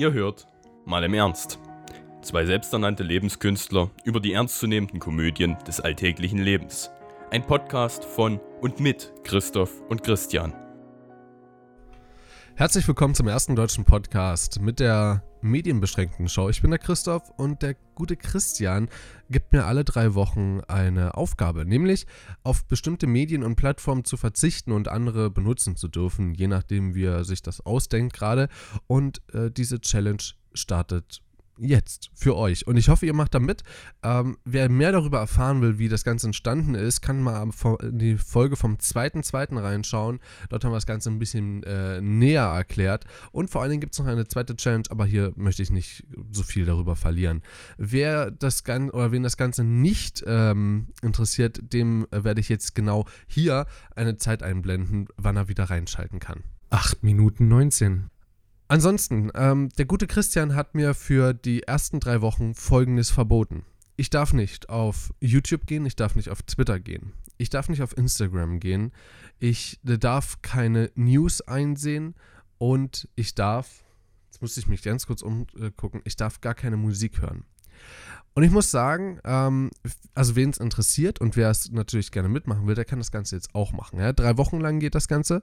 [0.00, 0.46] Ihr hört
[0.86, 1.58] mal im Ernst.
[2.22, 6.90] Zwei selbsternannte Lebenskünstler über die ernstzunehmenden Komödien des alltäglichen Lebens.
[7.30, 10.54] Ein Podcast von und mit Christoph und Christian.
[12.54, 16.48] Herzlich willkommen zum ersten deutschen Podcast mit der medienbeschränkten Show.
[16.48, 18.88] Ich bin der Christoph und der gute Christian
[19.30, 22.06] gibt mir alle drei Wochen eine Aufgabe, nämlich
[22.42, 27.04] auf bestimmte Medien und Plattformen zu verzichten und andere benutzen zu dürfen, je nachdem wie
[27.04, 28.48] er sich das ausdenkt gerade.
[28.86, 30.22] Und äh, diese Challenge
[30.52, 31.22] startet
[31.60, 32.66] jetzt für euch.
[32.66, 33.62] Und ich hoffe, ihr macht da mit.
[34.02, 37.48] Ähm, wer mehr darüber erfahren will, wie das Ganze entstanden ist, kann mal
[37.82, 39.60] in die Folge vom 2.2.
[39.60, 40.20] reinschauen.
[40.48, 43.04] Dort haben wir das Ganze ein bisschen äh, näher erklärt.
[43.32, 46.04] Und vor allen Dingen gibt es noch eine zweite Challenge, aber hier möchte ich nicht
[46.32, 47.42] so viel darüber verlieren.
[47.76, 52.74] Wer das Ganze oder wen das Ganze nicht ähm, interessiert, dem äh, werde ich jetzt
[52.74, 56.44] genau hier eine Zeit einblenden, wann er wieder reinschalten kann.
[56.70, 58.10] 8 Minuten 19.
[58.70, 63.64] Ansonsten, ähm, der gute Christian hat mir für die ersten drei Wochen Folgendes verboten.
[63.96, 67.82] Ich darf nicht auf YouTube gehen, ich darf nicht auf Twitter gehen, ich darf nicht
[67.82, 68.92] auf Instagram gehen,
[69.40, 72.14] ich darf keine News einsehen
[72.58, 73.82] und ich darf,
[74.26, 77.42] jetzt muss ich mich ganz kurz umgucken, ich darf gar keine Musik hören.
[78.34, 79.70] Und ich muss sagen, ähm,
[80.14, 83.34] also wen es interessiert und wer es natürlich gerne mitmachen will, der kann das Ganze
[83.34, 83.98] jetzt auch machen.
[83.98, 84.12] Ja?
[84.12, 85.42] Drei Wochen lang geht das Ganze,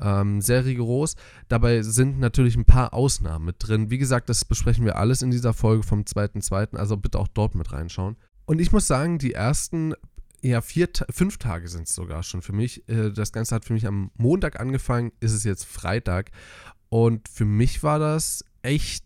[0.00, 1.16] ähm, sehr rigoros.
[1.48, 3.90] Dabei sind natürlich ein paar Ausnahmen mit drin.
[3.90, 7.54] Wie gesagt, das besprechen wir alles in dieser Folge vom 2.2., also bitte auch dort
[7.54, 8.16] mit reinschauen.
[8.44, 9.94] Und ich muss sagen, die ersten
[10.42, 12.88] ja, vier, fünf Tage sind es sogar schon für mich.
[12.88, 16.30] Äh, das Ganze hat für mich am Montag angefangen, ist es jetzt Freitag.
[16.88, 19.05] Und für mich war das echt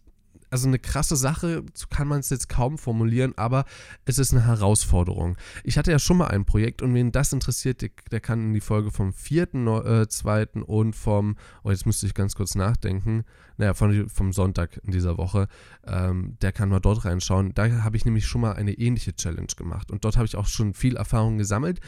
[0.51, 3.65] also eine krasse Sache, kann man es jetzt kaum formulieren, aber
[4.05, 5.37] es ist eine Herausforderung.
[5.65, 8.55] Ich hatte ja schon mal ein Projekt und wen das interessiert, der, der kann in
[8.55, 10.41] die Folge vom 4.2.
[10.41, 13.25] Äh, und vom, oh jetzt müsste ich ganz kurz nachdenken,
[13.57, 15.49] naja, von, vom Sonntag in dieser Woche,
[15.87, 17.55] ähm, der kann mal dort reinschauen.
[17.55, 20.47] Da habe ich nämlich schon mal eine ähnliche Challenge gemacht und dort habe ich auch
[20.47, 21.81] schon viel Erfahrung gesammelt.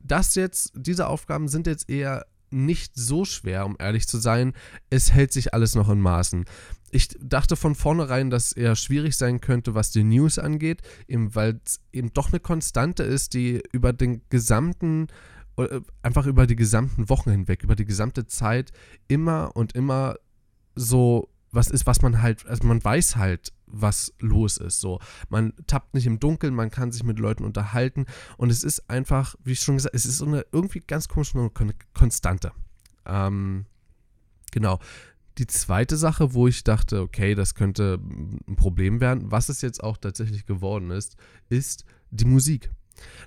[0.00, 4.52] Das jetzt, diese Aufgaben sind jetzt eher nicht so schwer, um ehrlich zu sein.
[4.90, 6.44] Es hält sich alles noch in Maßen
[6.90, 11.60] ich dachte von vornherein, dass eher schwierig sein könnte, was die News angeht, eben weil
[11.64, 15.08] es eben doch eine Konstante ist, die über den gesamten,
[15.56, 18.72] äh, einfach über die gesamten Wochen hinweg, über die gesamte Zeit
[19.06, 20.16] immer und immer
[20.74, 24.80] so was ist, was man halt, also man weiß halt, was los ist.
[24.80, 28.88] So, man tappt nicht im Dunkeln, man kann sich mit Leuten unterhalten und es ist
[28.90, 31.50] einfach, wie ich schon gesagt, es ist so eine irgendwie ganz komische
[31.94, 32.52] Konstante.
[33.06, 33.66] Ähm,
[34.52, 34.78] genau.
[35.38, 38.00] Die zweite Sache, wo ich dachte, okay, das könnte
[38.48, 41.16] ein Problem werden, was es jetzt auch tatsächlich geworden ist,
[41.48, 42.72] ist die Musik.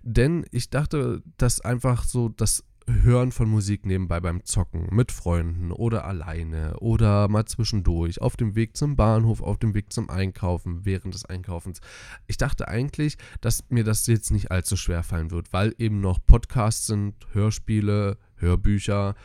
[0.03, 2.65] Denn ich dachte, dass einfach so das
[3.03, 8.55] Hören von Musik nebenbei beim Zocken mit Freunden oder alleine oder mal zwischendurch, auf dem
[8.55, 11.79] Weg zum Bahnhof, auf dem Weg zum Einkaufen, während des Einkaufens.
[12.27, 16.19] Ich dachte eigentlich, dass mir das jetzt nicht allzu schwer fallen wird, weil eben noch
[16.25, 19.15] Podcasts sind, Hörspiele, Hörbücher,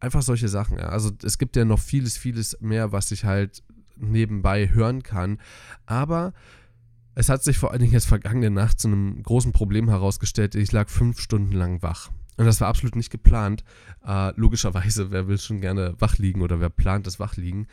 [0.00, 0.78] einfach solche Sachen.
[0.78, 3.62] Also es gibt ja noch vieles, vieles mehr, was ich halt
[3.96, 5.38] nebenbei hören kann.
[5.86, 6.32] Aber
[7.14, 10.54] es hat sich vor allen Dingen jetzt vergangene Nacht zu einem großen Problem herausgestellt.
[10.54, 12.10] Ich lag fünf Stunden lang wach.
[12.36, 13.64] Und das war absolut nicht geplant.
[14.06, 17.66] Äh, logischerweise, wer will schon gerne wach liegen oder wer plant das Wachliegen?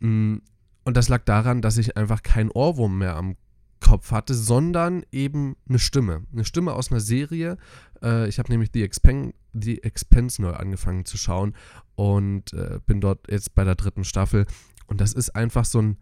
[0.00, 0.36] Mm,
[0.84, 3.36] und das lag daran, dass ich einfach keinen Ohrwurm mehr am
[3.80, 6.24] Kopf hatte, sondern eben eine Stimme.
[6.32, 7.58] Eine Stimme aus einer Serie.
[8.02, 11.54] Äh, ich habe nämlich The, Expen The Expense neu angefangen zu schauen
[11.94, 14.46] und äh, bin dort jetzt bei der dritten Staffel.
[14.86, 15.98] Und das ist einfach so ein,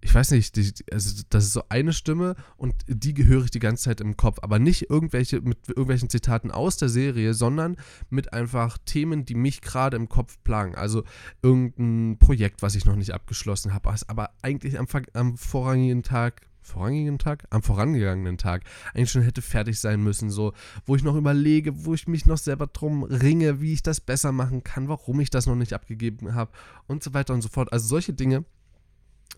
[0.00, 3.58] ich weiß nicht, die, also das ist so eine Stimme und die gehöre ich die
[3.58, 7.76] ganze Zeit im Kopf, aber nicht irgendwelche mit irgendwelchen Zitaten aus der Serie, sondern
[8.10, 10.74] mit einfach Themen, die mich gerade im Kopf plagen.
[10.74, 11.02] Also
[11.42, 17.18] irgendein Projekt, was ich noch nicht abgeschlossen habe, aber eigentlich am, am vorrangigen Tag vorangigen
[17.18, 17.44] Tag?
[17.50, 20.52] Am vorangegangenen Tag eigentlich schon hätte fertig sein müssen, so,
[20.84, 24.32] wo ich noch überlege, wo ich mich noch selber drum ringe, wie ich das besser
[24.32, 26.50] machen kann, warum ich das noch nicht abgegeben habe
[26.86, 27.72] und so weiter und so fort.
[27.72, 28.44] Also solche Dinge.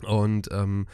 [0.02, 0.86] Und ähm,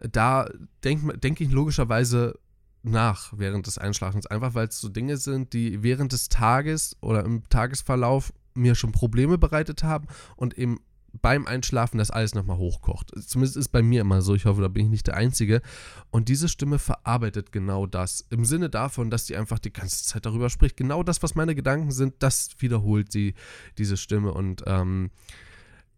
[0.00, 0.48] da
[0.84, 2.38] denke denk ich logischerweise
[2.82, 7.24] nach während des Einschlafens, einfach weil es so Dinge sind, die während des Tages oder
[7.24, 10.06] im Tagesverlauf mir schon Probleme bereitet haben
[10.36, 10.78] und eben
[11.22, 13.12] beim Einschlafen das alles nochmal hochkocht.
[13.26, 14.34] Zumindest ist bei mir immer so.
[14.34, 15.62] Ich hoffe, da bin ich nicht der Einzige.
[16.10, 18.26] Und diese Stimme verarbeitet genau das.
[18.30, 20.76] Im Sinne davon, dass die einfach die ganze Zeit darüber spricht.
[20.76, 23.34] Genau das, was meine Gedanken sind, das wiederholt sie,
[23.78, 24.32] diese Stimme.
[24.32, 25.10] Und ähm,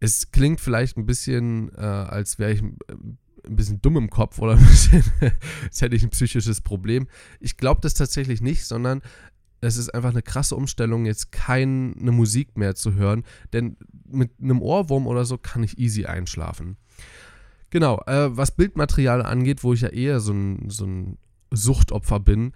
[0.00, 4.56] es klingt vielleicht ein bisschen, äh, als wäre ich ein bisschen dumm im Kopf oder
[4.56, 5.04] bisschen,
[5.64, 7.08] als hätte ich ein psychisches Problem.
[7.40, 9.02] Ich glaube das tatsächlich nicht, sondern
[9.60, 13.76] es ist einfach eine krasse Umstellung, jetzt keine Musik mehr zu hören, denn
[14.08, 16.76] mit einem Ohrwurm oder so kann ich easy einschlafen.
[17.70, 21.18] Genau, äh, was Bildmaterial angeht, wo ich ja eher so ein, so ein
[21.50, 22.52] Suchtopfer bin,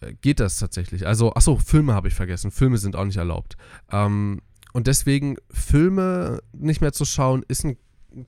[0.00, 1.06] äh, geht das tatsächlich.
[1.06, 2.50] Also, achso, Filme habe ich vergessen.
[2.50, 3.56] Filme sind auch nicht erlaubt.
[3.90, 4.40] Ähm,
[4.76, 7.78] und deswegen Filme nicht mehr zu schauen, ist ein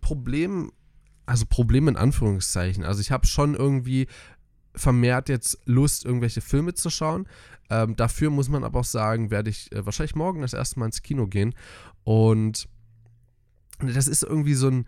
[0.00, 0.73] Problem,
[1.27, 2.85] also Problem in Anführungszeichen.
[2.85, 4.06] Also ich habe schon irgendwie
[4.75, 7.29] vermehrt jetzt Lust, irgendwelche Filme zu schauen.
[7.69, 10.87] Ähm, dafür muss man aber auch sagen, werde ich äh, wahrscheinlich morgen das erste Mal
[10.87, 11.55] ins Kino gehen.
[12.03, 12.67] Und
[13.81, 14.87] das ist irgendwie so ein,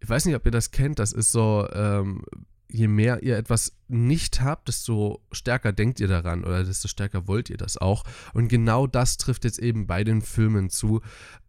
[0.00, 2.24] ich weiß nicht, ob ihr das kennt, das ist so, ähm,
[2.68, 7.50] je mehr ihr etwas nicht habt, desto stärker denkt ihr daran oder desto stärker wollt
[7.50, 8.04] ihr das auch.
[8.32, 11.00] Und genau das trifft jetzt eben bei den Filmen zu.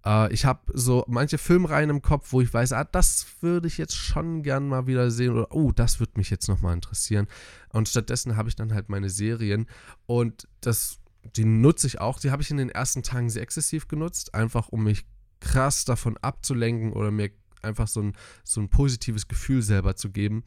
[0.05, 3.77] Äh, ich habe so manche Filmreihen im Kopf, wo ich weiß, ah, das würde ich
[3.77, 7.27] jetzt schon gern mal wieder sehen oder oh, das würde mich jetzt nochmal interessieren.
[7.69, 9.65] Und stattdessen habe ich dann halt meine Serien
[10.05, 10.99] und das,
[11.35, 12.19] die nutze ich auch.
[12.19, 15.05] Die habe ich in den ersten Tagen sehr exzessiv genutzt, einfach um mich
[15.39, 17.31] krass davon abzulenken oder mir
[17.61, 18.13] einfach so ein,
[18.43, 20.43] so ein positives Gefühl selber zu geben.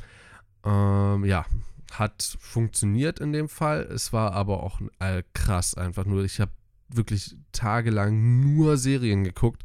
[0.69, 1.47] Ähm, ja,
[1.93, 3.83] hat funktioniert in dem Fall.
[3.83, 6.25] Es war aber auch äh, krass einfach nur.
[6.25, 6.53] Ich habe
[6.89, 9.63] wirklich tagelang nur Serien geguckt.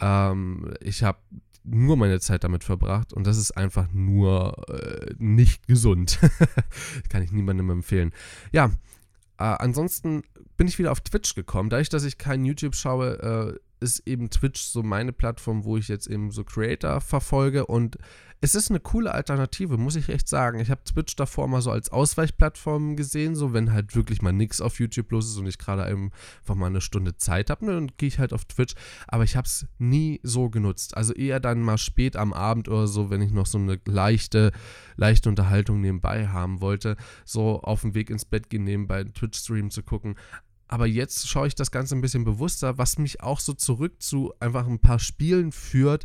[0.00, 1.18] Ähm, ich habe
[1.62, 6.18] nur meine Zeit damit verbracht und das ist einfach nur äh, nicht gesund.
[7.08, 8.12] Kann ich niemandem empfehlen.
[8.52, 8.66] Ja,
[9.38, 10.24] äh, ansonsten
[10.58, 11.70] bin ich wieder auf Twitch gekommen.
[11.70, 15.88] Dadurch, dass ich kein YouTube schaue, äh, ist eben Twitch so meine Plattform, wo ich
[15.88, 17.98] jetzt eben so Creator verfolge und
[18.44, 20.60] es ist eine coole Alternative, muss ich echt sagen.
[20.60, 24.60] Ich habe Twitch davor mal so als Ausweichplattform gesehen, so wenn halt wirklich mal nichts
[24.60, 27.90] auf YouTube los ist und ich gerade einfach mal eine Stunde Zeit habe, ne, dann
[27.96, 28.74] gehe ich halt auf Twitch.
[29.08, 30.94] Aber ich habe es nie so genutzt.
[30.94, 34.52] Also eher dann mal spät am Abend oder so, wenn ich noch so eine leichte,
[34.96, 39.70] leichte Unterhaltung nebenbei haben wollte, so auf dem Weg ins Bett gehen, nebenbei einen Twitch-Stream
[39.70, 40.16] zu gucken.
[40.66, 44.32] Aber jetzt schaue ich das Ganze ein bisschen bewusster, was mich auch so zurück zu
[44.40, 46.04] einfach ein paar Spielen führt,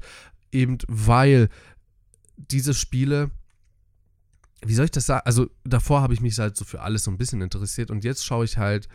[0.52, 1.50] eben weil
[2.36, 3.32] diese Spiele,
[4.62, 5.26] wie soll ich das sagen?
[5.26, 8.26] Also davor habe ich mich halt so für alles so ein bisschen interessiert und jetzt
[8.26, 8.88] schaue ich halt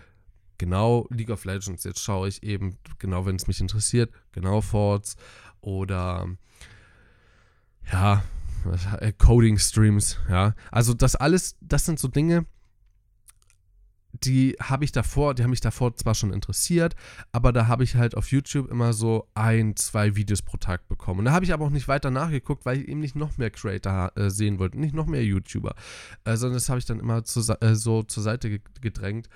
[0.58, 1.84] genau League of Legends.
[1.84, 5.16] Jetzt schaue ich eben, genau wenn es mich interessiert, genau Forts
[5.60, 6.28] oder
[7.92, 8.22] ja,
[9.00, 10.54] äh, Coding-Streams, ja.
[10.70, 12.46] Also das alles, das sind so Dinge,
[14.22, 16.94] die habe ich davor, die haben mich davor zwar schon interessiert,
[17.32, 21.20] aber da habe ich halt auf YouTube immer so ein, zwei Videos pro Tag bekommen.
[21.20, 23.50] Und da habe ich aber auch nicht weiter nachgeguckt, weil ich eben nicht noch mehr
[23.50, 25.74] Creator äh, sehen wollte, nicht noch mehr YouTuber,
[26.24, 29.28] äh, sondern das habe ich dann immer zu, äh, so zur Seite gedrängt.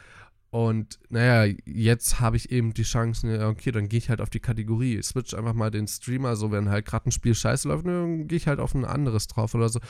[0.50, 4.40] Und naja, jetzt habe ich eben die Chance, okay, dann gehe ich halt auf die
[4.40, 8.28] Kategorie, switch einfach mal den Streamer, so wenn halt gerade ein Spiel scheiße läuft, dann
[8.28, 9.80] gehe ich halt auf ein anderes drauf oder so.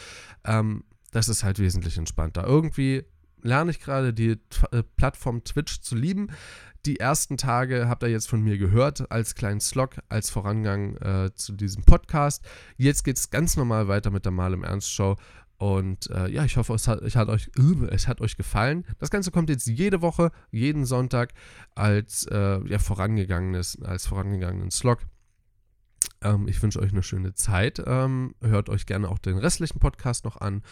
[0.44, 0.82] Ähm,
[1.12, 2.44] das ist halt wesentlich entspannter.
[2.44, 3.04] Irgendwie
[3.42, 4.38] lerne ich gerade die
[4.70, 6.28] äh, Plattform Twitch zu lieben.
[6.86, 11.34] Die ersten Tage habt ihr jetzt von mir gehört, als kleinen Slog, als Vorangang äh,
[11.34, 12.44] zu diesem Podcast.
[12.76, 15.16] Jetzt geht es ganz normal weiter mit der Mal im Ernst Show.
[15.58, 17.50] Und äh, ja, ich hoffe, es hat, es, hat euch,
[17.90, 18.84] es hat euch gefallen.
[18.98, 21.34] Das Ganze kommt jetzt jede Woche, jeden Sonntag
[21.74, 25.00] als äh, ja, vorangegangenes, als vorangegangenen Slog.
[26.22, 27.82] Ähm, ich wünsche euch eine schöne Zeit.
[27.84, 30.62] Ähm, hört euch gerne auch den restlichen Podcast noch an.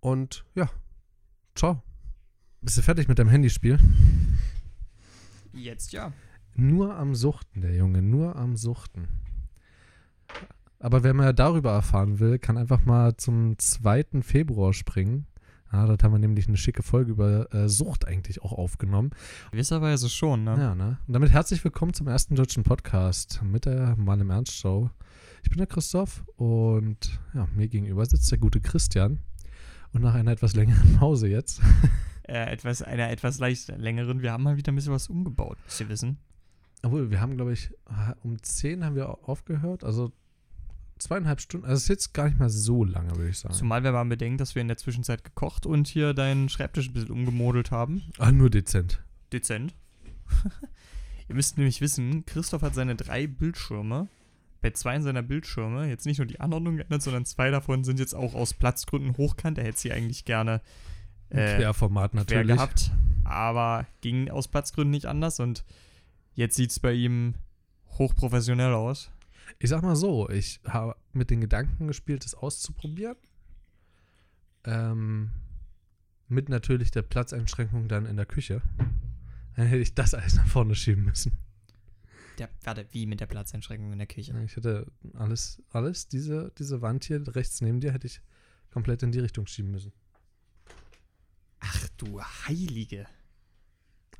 [0.00, 0.70] Und ja,
[1.54, 1.82] ciao.
[2.62, 3.78] Bist du fertig mit deinem Handyspiel?
[5.54, 6.12] Jetzt ja.
[6.54, 9.08] Nur am Suchten, der Junge, nur am Suchten.
[10.78, 14.20] Aber wer mehr darüber erfahren will, kann einfach mal zum 2.
[14.20, 15.26] Februar springen.
[15.72, 19.12] Ja, dort haben wir nämlich eine schicke Folge über äh, Sucht eigentlich auch aufgenommen.
[19.52, 20.56] Gewisserweise schon, ne?
[20.58, 20.98] Ja, ne?
[21.06, 24.90] Und damit herzlich willkommen zum ersten deutschen Podcast mit der Mal im Ernst Show.
[25.42, 29.20] Ich bin der Christoph und ja, mir gegenüber sitzt der gute Christian.
[29.92, 31.62] Und nach einer etwas längeren Pause jetzt
[32.30, 34.22] äh, etwas, einer etwas leicht längeren.
[34.22, 36.18] Wir haben mal wieder ein bisschen was umgebaut, müsst ihr wissen.
[36.82, 37.70] Obwohl, wir haben, glaube ich,
[38.22, 39.84] um 10 haben wir aufgehört.
[39.84, 40.12] Also
[40.98, 41.66] zweieinhalb Stunden.
[41.66, 43.54] Also es ist jetzt gar nicht mal so lange, würde ich sagen.
[43.54, 46.92] Zumal wir mal bedenken, dass wir in der Zwischenzeit gekocht und hier deinen Schreibtisch ein
[46.92, 48.02] bisschen umgemodelt haben.
[48.18, 49.02] Ah, nur dezent.
[49.32, 49.74] Dezent.
[51.28, 54.08] Ihr müsst nämlich wissen, Christoph hat seine drei Bildschirme.
[54.62, 58.14] Bei zwei seiner Bildschirme jetzt nicht nur die Anordnung geändert, sondern zwei davon sind jetzt
[58.14, 59.58] auch aus Platzgründen hochkant.
[59.58, 60.60] Er hätte sie eigentlich gerne
[61.30, 62.46] äh, Querformat natürlich.
[62.46, 62.92] Quer gehabt,
[63.24, 65.64] aber ging aus Platzgründen nicht anders und
[66.34, 67.34] jetzt sieht es bei ihm
[67.98, 69.10] hochprofessionell aus.
[69.58, 73.16] Ich sag mal so, ich habe mit den Gedanken gespielt, das auszuprobieren.
[74.64, 75.30] Ähm,
[76.28, 78.62] mit natürlich der Platzeinschränkung dann in der Küche.
[79.56, 81.32] Dann hätte ich das alles nach vorne schieben müssen.
[82.38, 84.32] Ja, warte, wie mit der Platzeinschränkung in der Küche?
[84.44, 88.22] Ich hätte alles, alles, diese, diese Wand hier rechts neben dir, hätte ich
[88.70, 89.92] komplett in die Richtung schieben müssen.
[92.00, 93.06] Du Heilige.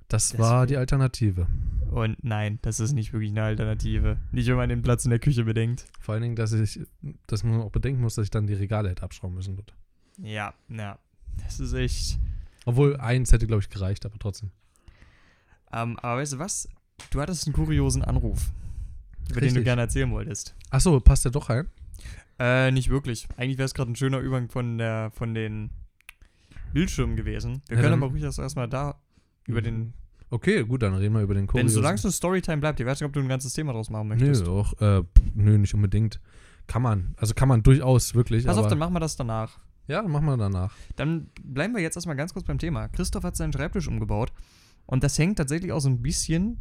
[0.08, 1.46] Das, Das war die Alternative.
[1.90, 4.18] Und nein, das ist nicht wirklich eine Alternative.
[4.32, 5.87] Nicht, wenn man den Platz in der Küche bedenkt.
[5.99, 6.80] Vor allen Dingen, dass ich,
[7.26, 9.56] dass man auch bedenken muss, dass ich dann die Regale hätte abschrauben müssen.
[9.56, 9.72] Dort.
[10.18, 10.99] Ja, ja.
[11.42, 12.18] Das ist echt.
[12.66, 14.50] Obwohl eins hätte, glaube ich, gereicht, aber trotzdem.
[15.72, 16.68] Ähm, aber weißt du was?
[17.10, 18.50] Du hattest einen kuriosen Anruf,
[19.30, 19.64] über den du Richtig.
[19.64, 20.54] gerne erzählen wolltest.
[20.68, 21.66] Achso, passt der doch rein?
[22.38, 23.26] Äh, nicht wirklich.
[23.38, 25.70] Eigentlich wäre es gerade ein schöner Übergang von, der, von den
[26.72, 27.62] Bildschirmen gewesen.
[27.68, 29.00] Wir Ja, können dann- aber ruhig erst erstmal da
[29.46, 29.92] über den.
[30.30, 31.74] Okay, gut, dann reden wir über den Wenn kuriosen.
[31.74, 34.08] solange es eine Storytime bleibt, ich weiß nicht, ob du ein ganzes Thema draus machen
[34.08, 34.46] Nö, möchtest.
[34.46, 35.02] auch, äh,
[35.34, 36.20] nö, nicht unbedingt.
[36.68, 37.14] Kann man.
[37.16, 38.46] Also kann man durchaus, wirklich.
[38.46, 39.58] Pass auf, dann machen wir das danach.
[39.88, 40.72] Ja, machen wir danach.
[40.94, 42.86] Dann bleiben wir jetzt erstmal ganz kurz beim Thema.
[42.88, 44.32] Christoph hat seinen Schreibtisch umgebaut
[44.86, 46.58] und das hängt tatsächlich auch so ein bisschen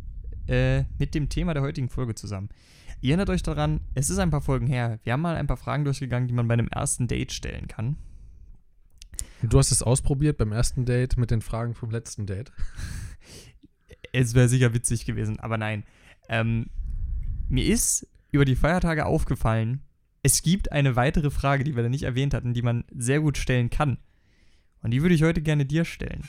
[0.47, 2.49] äh, mit dem Thema der heutigen Folge zusammen.
[3.01, 4.99] Ihr erinnert euch daran, es ist ein paar Folgen her.
[5.03, 7.97] Wir haben mal ein paar Fragen durchgegangen, die man bei einem ersten Date stellen kann.
[9.41, 12.51] Du hast es ausprobiert beim ersten Date mit den Fragen vom letzten Date.
[14.11, 15.83] Es wäre sicher witzig gewesen, aber nein.
[16.29, 16.71] Ähm,
[17.47, 19.83] mir ist über die Feiertage aufgefallen,
[20.23, 23.37] es gibt eine weitere Frage, die wir da nicht erwähnt hatten, die man sehr gut
[23.37, 23.99] stellen kann.
[24.81, 26.27] Und die würde ich heute gerne dir stellen.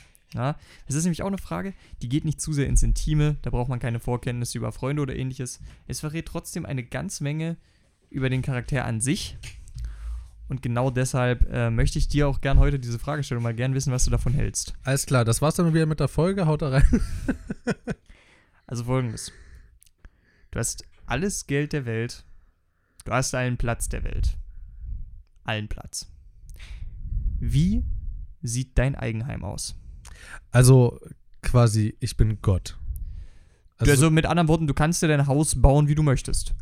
[0.86, 3.70] Es ist nämlich auch eine Frage, die geht nicht zu sehr ins Intime, da braucht
[3.70, 5.60] man keine Vorkenntnisse über Freunde oder ähnliches.
[5.86, 7.56] Es verrät trotzdem eine ganz Menge
[8.10, 9.38] über den Charakter an sich.
[10.50, 13.54] Und genau deshalb äh, möchte ich dir auch gern heute diese Frage stellen und mal
[13.54, 14.74] gern wissen, was du davon hältst.
[14.82, 16.46] Alles klar, das war's dann wieder mit der Folge.
[16.46, 16.84] Haut da rein.
[18.66, 19.32] Also folgendes.
[20.52, 22.24] Du hast alles Geld der Welt.
[23.04, 24.38] Du hast allen Platz der Welt.
[25.42, 26.08] Allen Platz.
[27.40, 27.82] Wie
[28.42, 29.74] sieht dein Eigenheim aus?
[30.52, 31.00] Also
[31.42, 32.78] quasi, ich bin Gott.
[33.80, 36.54] Also, mit anderen Worten, du kannst dir dein Haus bauen, wie du möchtest.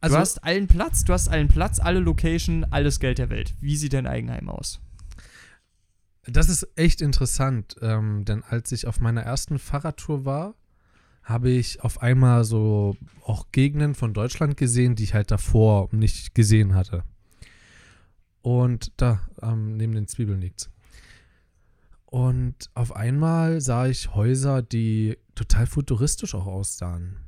[0.00, 3.54] also du hast allen Platz, du hast allen Platz, alle Location, alles Geld der Welt.
[3.60, 4.80] Wie sieht dein Eigenheim aus?
[6.24, 10.54] Das ist echt interessant, ähm, denn als ich auf meiner ersten Fahrradtour war,
[11.22, 16.34] habe ich auf einmal so auch Gegenden von Deutschland gesehen, die ich halt davor nicht
[16.34, 17.04] gesehen hatte.
[18.42, 20.70] Und da, ähm, neben den Zwiebeln liegt's.
[22.04, 27.18] Und auf einmal sah ich Häuser, die total futuristisch auch aussahen.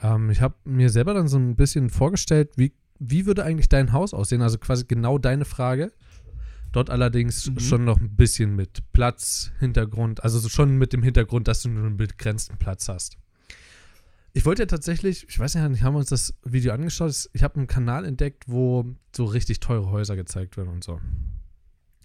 [0.00, 3.92] Ähm, ich habe mir selber dann so ein bisschen vorgestellt, wie, wie würde eigentlich dein
[3.92, 4.40] Haus aussehen?
[4.42, 5.92] Also quasi genau deine Frage.
[6.72, 7.60] Dort allerdings Mhm.
[7.60, 11.70] schon noch ein bisschen mit Platz, Hintergrund, also so schon mit dem Hintergrund, dass du
[11.70, 13.16] nur einen begrenzten Platz hast.
[14.34, 17.28] Ich wollte ja tatsächlich, ich weiß nicht, haben wir uns das Video angeschaut.
[17.32, 21.00] Ich habe einen Kanal entdeckt, wo so richtig teure Häuser gezeigt werden und so.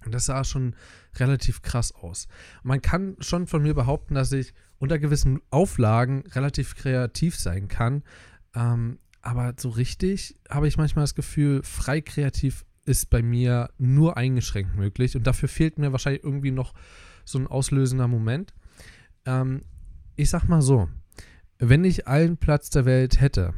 [0.04, 0.74] Und das sah schon
[1.16, 2.26] relativ krass aus.
[2.62, 8.02] Man kann schon von mir behaupten, dass ich unter gewissen Auflagen relativ kreativ sein kann.
[8.54, 14.16] Ähm, aber so richtig habe ich manchmal das Gefühl, frei kreativ ist bei mir nur
[14.16, 15.16] eingeschränkt möglich.
[15.16, 16.74] Und dafür fehlt mir wahrscheinlich irgendwie noch
[17.24, 18.52] so ein auslösender Moment.
[19.24, 19.62] Ähm,
[20.16, 20.88] ich sag mal so,
[21.58, 23.54] wenn ich allen Platz der Welt hätte,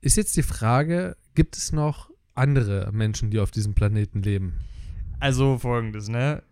[0.00, 4.60] ist jetzt die Frage, gibt es noch andere Menschen, die auf diesem Planeten leben?
[5.20, 6.42] Also folgendes, ne?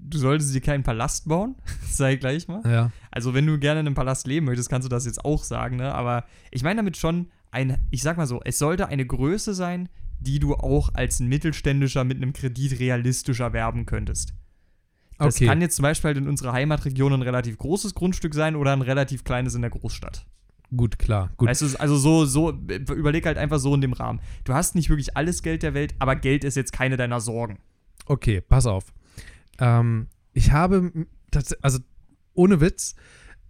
[0.00, 1.56] Du solltest dir keinen Palast bauen,
[1.98, 2.62] ich gleich mal.
[2.64, 2.90] Ja.
[3.10, 5.76] Also, wenn du gerne in einem Palast leben möchtest, kannst du das jetzt auch sagen,
[5.76, 5.94] ne?
[5.94, 9.88] Aber ich meine damit schon ein, ich sag mal so, es sollte eine Größe sein,
[10.20, 14.34] die du auch als ein Mittelständischer mit einem Kredit realistisch erwerben könntest.
[15.18, 15.46] Das Okay.
[15.46, 18.82] kann jetzt zum Beispiel halt in unserer Heimatregion ein relativ großes Grundstück sein oder ein
[18.82, 20.26] relativ kleines in der Großstadt.
[20.76, 21.30] Gut, klar.
[21.36, 21.48] Gut.
[21.48, 24.20] Weißt du, also so, so, überleg halt einfach so in dem Rahmen.
[24.44, 27.58] Du hast nicht wirklich alles Geld der Welt, aber Geld ist jetzt keine deiner Sorgen.
[28.06, 28.92] Okay, pass auf.
[29.58, 30.92] Ähm, ich habe,
[31.32, 31.78] tats- also
[32.34, 32.94] ohne Witz,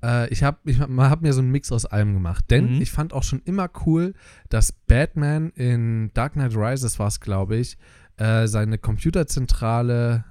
[0.03, 2.45] äh, ich habe ich hab, mir so einen Mix aus allem gemacht.
[2.51, 2.83] Denn Mhm.
[2.83, 4.15] ich fand auch schon immer cool,
[4.49, 7.77] dass Batman in Dark Knight Rises war es, glaube ich,
[8.19, 10.25] äh, seine Computerzentrale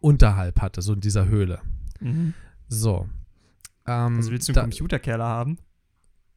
[0.00, 1.60] unterhalb hatte, so in dieser Höhle.
[2.68, 3.08] So.
[3.86, 5.58] Ähm, Also willst du einen da- Computerkeller haben?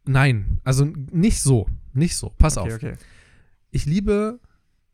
[0.06, 1.68] Nein, also nicht so.
[1.94, 2.30] Nicht so.
[2.38, 2.76] Pass okay, auf.
[2.76, 2.94] okay.
[3.72, 4.40] Ich liebe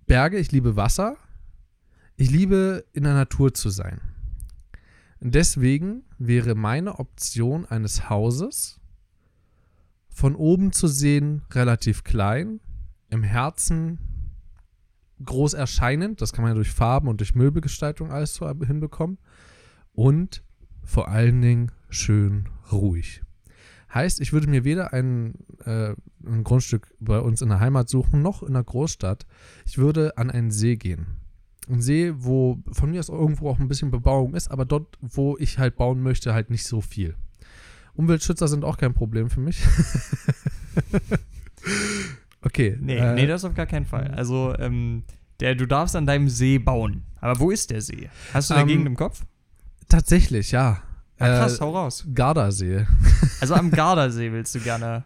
[0.07, 1.17] Berge, ich liebe Wasser.
[2.15, 4.01] Ich liebe in der Natur zu sein.
[5.19, 8.79] Deswegen wäre meine Option eines Hauses
[10.09, 12.59] von oben zu sehen relativ klein,
[13.09, 13.99] im Herzen
[15.23, 19.17] groß erscheinend, das kann man ja durch Farben und durch Möbelgestaltung alles so hinbekommen
[19.93, 20.43] und
[20.83, 23.21] vor allen Dingen schön ruhig.
[23.93, 28.21] Heißt, ich würde mir weder ein, äh, ein Grundstück bei uns in der Heimat suchen,
[28.21, 29.25] noch in der Großstadt.
[29.65, 31.22] Ich würde an einen See gehen.
[31.69, 35.37] Ein See, wo von mir aus irgendwo auch ein bisschen Bebauung ist, aber dort, wo
[35.37, 37.15] ich halt bauen möchte, halt nicht so viel.
[37.95, 39.61] Umweltschützer sind auch kein Problem für mich.
[42.41, 42.77] okay.
[42.79, 44.07] Nee, äh, nee, das auf gar keinen Fall.
[44.15, 45.03] Also, ähm,
[45.39, 47.03] der, du darfst an deinem See bauen.
[47.19, 48.09] Aber wo ist der See?
[48.33, 49.23] Hast du Ähm, Gegend im Kopf?
[49.89, 50.81] Tatsächlich, ja.
[51.19, 52.05] Ja, krass, Äh, hau raus.
[52.13, 52.85] Gardasee.
[53.41, 55.03] Also am Gardasee willst du gerne.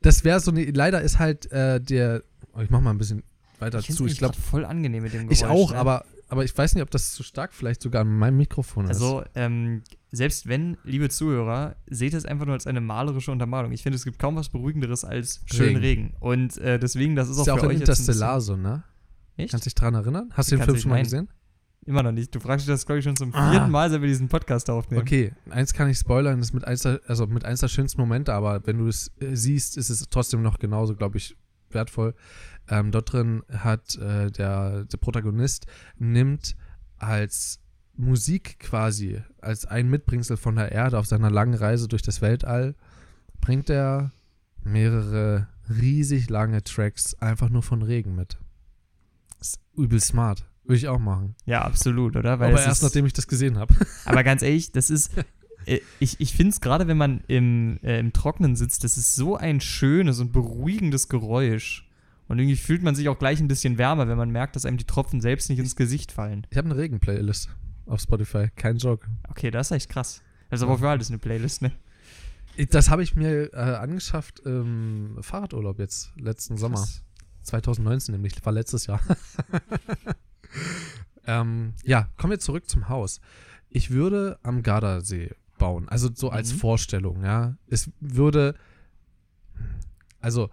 [0.00, 0.64] Das wäre so eine.
[0.64, 2.24] Leider ist halt äh, der.
[2.54, 3.22] Oh, ich mach mal ein bisschen
[3.62, 4.04] weiter Ich zu.
[4.06, 5.38] Ich glaube, voll angenehm mit dem Geräusch.
[5.38, 5.78] ich auch, ne?
[5.78, 8.90] aber, aber ich weiß nicht, ob das zu stark vielleicht sogar an meinem Mikrofon ist.
[8.90, 13.72] Also, ähm, selbst wenn, liebe Zuhörer, seht es einfach nur als eine malerische Untermalung.
[13.72, 16.02] Ich finde, es gibt kaum was Beruhigenderes als schönen Regen.
[16.08, 16.16] Regen.
[16.20, 18.82] Und äh, deswegen, das ist, ist auch ja für auch euch jetzt Interstellar so, ne?
[19.38, 19.50] Echt?
[19.52, 20.28] Kannst dich dran erinnern?
[20.34, 21.28] Hast du den Film schon mal gesehen?
[21.84, 22.32] Immer noch nicht.
[22.32, 23.50] Du fragst dich das, glaube ich, schon zum Ah.
[23.50, 25.02] vierten Mal, seit wir diesen Podcast aufnehmen.
[25.02, 28.00] Okay, eins kann ich spoilern, das ist mit eins der, also mit eins der schönsten
[28.00, 31.34] Momente, aber wenn du es äh, siehst, ist es trotzdem noch genauso, glaube ich,
[31.70, 32.14] wertvoll.
[32.72, 35.66] Ähm, dort drin hat äh, der, der Protagonist
[35.98, 36.56] nimmt
[36.98, 37.60] als
[37.96, 42.74] Musik quasi, als ein Mitbringsel von der Erde auf seiner langen Reise durch das Weltall,
[43.42, 44.10] bringt er
[44.64, 48.38] mehrere riesig lange Tracks einfach nur von Regen mit.
[49.38, 50.44] Ist übel smart.
[50.64, 51.34] Würde ich auch machen.
[51.44, 52.38] Ja, absolut, oder?
[52.38, 53.74] Weil aber erst ist, nachdem ich das gesehen habe.
[54.04, 55.10] Aber ganz ehrlich, das ist.
[55.66, 59.16] äh, Ich, ich finde es gerade, wenn man im, äh, im Trocknen sitzt, das ist
[59.16, 61.88] so ein schönes und beruhigendes Geräusch.
[62.32, 64.78] Und irgendwie fühlt man sich auch gleich ein bisschen wärmer, wenn man merkt, dass einem
[64.78, 66.46] die Tropfen selbst nicht ins Gesicht fallen.
[66.48, 67.50] Ich habe eine Regen-Playlist
[67.84, 69.06] auf Spotify, kein Joke.
[69.28, 70.22] Okay, das ist echt krass.
[70.48, 71.72] Das ist aber für alles eine Playlist, ne?
[72.70, 76.76] Das habe ich mir äh, angeschafft im Fahrradurlaub jetzt, letzten Sommer.
[76.76, 77.04] Krass.
[77.42, 79.02] 2019 nämlich, war letztes Jahr.
[81.26, 83.20] ähm, ja, kommen wir zurück zum Haus.
[83.68, 86.58] Ich würde am Gardasee bauen, also so als Mhm.
[86.60, 87.58] Vorstellung, ja.
[87.66, 88.54] Es würde,
[90.22, 90.48] also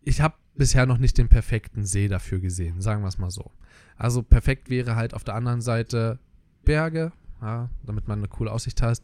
[0.00, 3.50] ich habe bisher noch nicht den perfekten See dafür gesehen, sagen wir es mal so.
[3.96, 6.18] Also perfekt wäre halt auf der anderen Seite
[6.64, 9.02] Berge, ja, damit man eine coole Aussicht hat.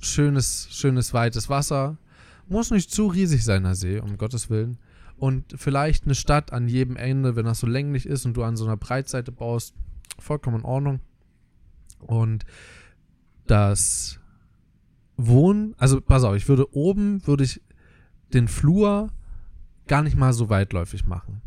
[0.00, 1.98] Schönes, schönes, weites Wasser.
[2.48, 4.78] Muss nicht zu riesig sein, der See, um Gottes Willen.
[5.16, 8.56] Und vielleicht eine Stadt an jedem Ende, wenn das so länglich ist und du an
[8.56, 9.74] so einer Breitseite baust,
[10.18, 11.00] vollkommen in Ordnung.
[11.98, 12.44] Und
[13.46, 14.20] das
[15.16, 17.60] Wohnen, also pass auf, ich würde oben, würde ich
[18.32, 19.10] den Flur
[19.88, 21.42] gar nicht mal so weitläufig machen.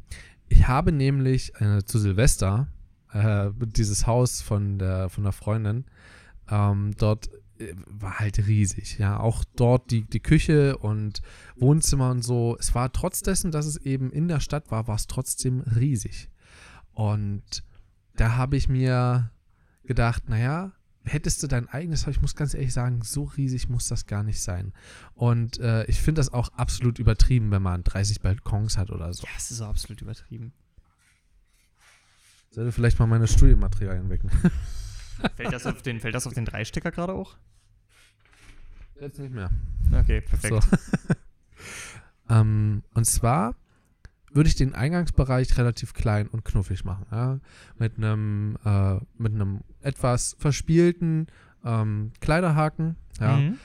[0.50, 2.68] Ich habe nämlich äh, zu Silvester
[3.14, 5.86] äh, dieses Haus von der, von der Freundin,
[6.50, 11.22] ähm, dort äh, war halt riesig, ja, auch dort die, die Küche und
[11.56, 12.58] Wohnzimmer und so.
[12.60, 16.30] Es war trotz dessen, dass es eben in der Stadt war, war es trotzdem riesig.
[16.94, 17.64] Und
[18.16, 19.32] da habe ich mir
[19.84, 23.88] gedacht, naja, hättest du dein eigenes Haus, ich muss ganz ehrlich sagen, so riesig muss
[23.88, 24.74] das gar nicht sein.
[25.14, 29.24] Und äh, ich finde das auch absolut übertrieben, wenn man 30 Balkons hat oder so.
[29.24, 30.54] Ja, es ist so absolut übertrieben.
[32.52, 34.52] Sollte vielleicht mal meine Studienmaterialien wegnehmen.
[35.36, 37.38] Fällt das auf den, fällt das auf den Dreistecker gerade auch?
[39.00, 39.52] Jetzt nicht mehr.
[39.94, 40.64] Okay, perfekt.
[40.64, 40.78] So.
[42.30, 43.56] ähm, und zwar
[44.34, 47.06] würde ich den Eingangsbereich relativ klein und knuffig machen.
[47.12, 47.40] Ja?
[47.78, 51.28] Mit einem äh, mit einem etwas verspielten
[51.66, 52.96] ähm, Kleiderhaken.
[53.20, 53.38] Ja?
[53.38, 53.58] Mhm.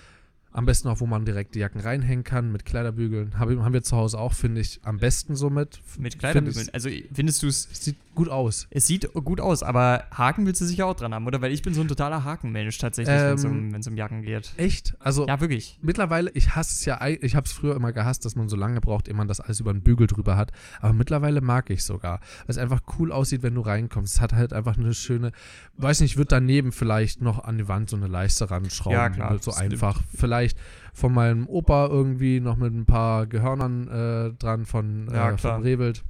[0.56, 3.38] Am besten auch, wo man direkt die Jacken reinhängen kann mit Kleiderbügeln.
[3.38, 5.80] Hab, haben wir zu Hause auch, finde ich, am besten so mit.
[6.18, 6.68] Kleiderbügeln.
[6.72, 7.68] Also findest du es.
[7.72, 8.66] Sieht gut aus.
[8.70, 11.42] Es sieht gut aus, aber Haken willst du sicher auch dran haben, oder?
[11.42, 14.54] Weil ich bin so ein totaler Hakenmensch tatsächlich, wenn es Ähm, um, um Jacken geht.
[14.56, 14.94] Echt?
[14.98, 15.78] Also Ja, wirklich.
[15.82, 18.80] mittlerweile, ich hasse es ja, ich habe es früher immer gehasst, dass man so lange
[18.80, 20.52] braucht, ehe man das alles über den Bügel drüber hat.
[20.80, 24.14] Aber mittlerweile mag ich sogar, weil es einfach cool aussieht, wenn du reinkommst.
[24.14, 25.32] Es hat halt einfach eine schöne,
[25.76, 28.96] weiß nicht, ich würde daneben vielleicht noch an die Wand so eine Leiste ranschrauben.
[28.96, 30.02] Ja, klar, So einfach.
[30.14, 30.45] Vielleicht
[30.92, 35.62] von meinem Opa irgendwie noch mit ein paar Gehörnern äh, dran von, Ja, äh, von
[35.62, 36.04] Rehwild.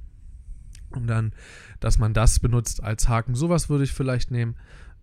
[0.91, 1.33] Und dann,
[1.79, 3.35] dass man das benutzt als Haken.
[3.35, 4.55] Sowas würde ich vielleicht nehmen.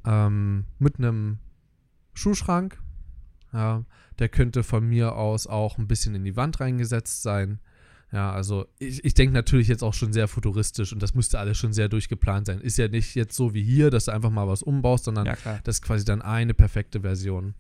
[0.07, 1.39] Ähm, mit einem
[2.15, 2.79] Schuhschrank.
[3.53, 3.85] Ja,
[4.19, 7.61] der könnte von mir aus auch ein bisschen in die Wand reingesetzt sein.
[8.13, 11.59] Ja, also ich, ich denke natürlich jetzt auch schon sehr futuristisch und das müsste alles
[11.59, 12.61] schon sehr durchgeplant sein.
[12.61, 15.37] Ist ja nicht jetzt so wie hier, dass du einfach mal was umbaust, sondern Ja,
[15.65, 17.55] das ist quasi dann eine perfekte Version.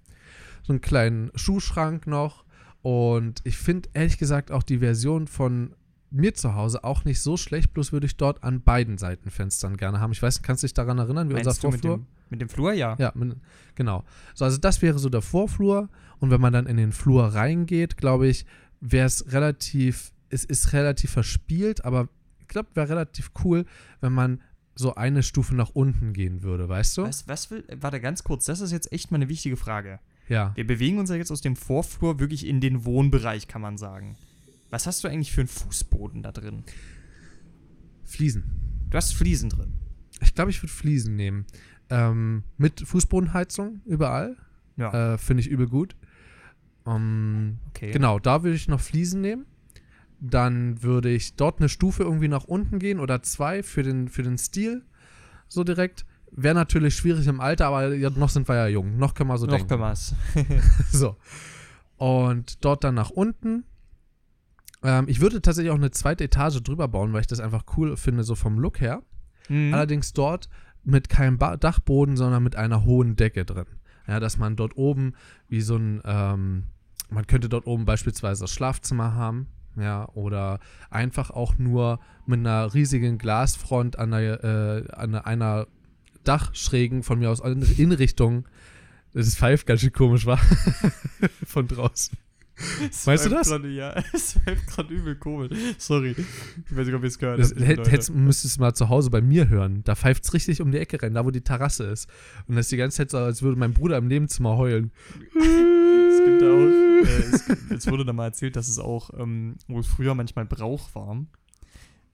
[0.64, 2.44] So einen kleinen Schuhschrank noch.
[2.82, 5.74] Und ich finde ehrlich gesagt auch die Version von
[6.10, 9.76] mir zu Hause auch nicht so schlecht, bloß würde ich dort an beiden Seiten Fenstern
[9.76, 10.12] gerne haben.
[10.12, 11.98] Ich weiß, kannst du dich daran erinnern, wie unser Meinst mit Vorflur?
[11.98, 12.72] dem, mit dem Flur?
[12.72, 12.96] Ja.
[12.98, 13.36] Ja, mit,
[13.74, 14.04] genau.
[14.34, 15.88] So, also das wäre so der Vorflur.
[16.20, 18.46] Und wenn man dann in den Flur reingeht, glaube ich,
[18.80, 23.64] wäre es relativ, es ist relativ verspielt, aber ich glaube, wäre relativ cool,
[24.00, 24.40] wenn man
[24.76, 27.02] so eine Stufe nach unten gehen würde, weißt du?
[27.02, 30.00] Was, was will, warte ganz kurz, das ist jetzt echt mal eine wichtige Frage.
[30.28, 30.52] Ja.
[30.54, 34.16] Wir bewegen uns ja jetzt aus dem Vorflur wirklich in den Wohnbereich, kann man sagen.
[34.70, 36.64] Was hast du eigentlich für einen Fußboden da drin?
[38.04, 38.44] Fliesen.
[38.90, 39.74] Du hast Fliesen drin.
[40.20, 41.46] Ich glaube, ich würde Fliesen nehmen.
[41.90, 44.36] Ähm, mit Fußbodenheizung überall.
[44.76, 45.96] Ja, Äh, Finde ich übel gut.
[46.86, 47.90] Ähm, okay.
[47.92, 49.46] Genau, da würde ich noch Fliesen nehmen.
[50.20, 54.22] Dann würde ich dort eine Stufe irgendwie nach unten gehen oder zwei für den, für
[54.22, 54.82] den Stil.
[55.48, 56.06] So direkt.
[56.36, 58.98] Wäre natürlich schwierig im Alter, aber noch sind wir ja jung.
[58.98, 59.68] Noch können wir so Noch denken.
[59.68, 60.14] können wir's.
[60.90, 61.16] So.
[61.96, 63.64] Und dort dann nach unten.
[64.82, 67.96] Ähm, ich würde tatsächlich auch eine zweite Etage drüber bauen, weil ich das einfach cool
[67.96, 69.02] finde, so vom Look her.
[69.48, 69.72] Mhm.
[69.72, 70.48] Allerdings dort
[70.82, 73.66] mit keinem ba Dachboden, sondern mit einer hohen Decke drin.
[74.06, 75.14] Ja, dass man dort oben
[75.48, 76.64] wie so ein, ähm,
[77.08, 82.74] man könnte dort oben beispielsweise das Schlafzimmer haben, ja, oder einfach auch nur mit einer
[82.74, 85.66] riesigen Glasfront an einer, äh, an einer
[86.24, 88.46] Dachschrägen von mir aus in, Richtung,
[89.12, 90.38] das pfeift ganz schön komisch, war,
[91.46, 92.16] von draußen.
[92.88, 93.48] Es weißt du das?
[93.48, 95.50] Grade, ja, es pfeift gerade übel komisch.
[95.76, 96.14] Sorry.
[96.16, 97.90] Ich weiß nicht, ob ihr es gehört habt.
[97.90, 99.82] hättest, müsstest du mal zu Hause bei mir hören.
[99.84, 102.08] Da pfeift es richtig um die Ecke rein, da wo die Terrasse ist.
[102.46, 104.92] Und das ist die ganze Zeit so, als würde mein Bruder im Nebenzimmer heulen.
[105.34, 109.56] Es gibt auch, äh, es, gibt- es wurde da mal erzählt, dass es auch, ähm,
[109.66, 111.24] wo es früher manchmal Brauch war,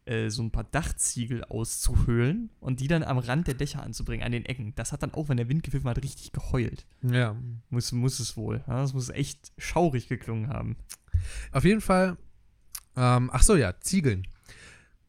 [0.07, 4.33] äh, so ein paar Dachziegel auszuhöhlen und die dann am Rand der Dächer anzubringen, an
[4.33, 4.75] den Ecken.
[4.75, 6.87] Das hat dann auch, wenn der Wind gepfiffen hat, richtig geheult.
[7.03, 7.37] Ja.
[7.69, 8.65] Muss, muss es wohl.
[8.67, 10.77] Ja, das muss echt schaurig geklungen haben.
[11.53, 12.17] Auf jeden Fall,
[12.97, 14.27] ähm, ach so, ja, Ziegeln.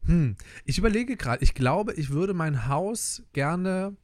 [0.04, 3.96] Hm, ich überlege gerade, ich glaube, ich würde mein Haus gerne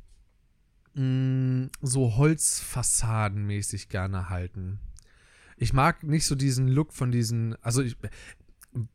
[0.95, 4.81] mh, so Holzfassadenmäßig gerne halten.
[5.57, 7.97] Ich mag nicht so diesen Look von diesen, also ich,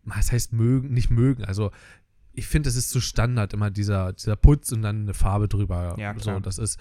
[0.03, 1.71] was heißt mögen, nicht mögen, also
[2.33, 5.95] ich finde, es ist zu Standard immer dieser, dieser Putz und dann eine Farbe drüber.
[5.99, 6.41] Ja, So, klar.
[6.41, 6.79] das ist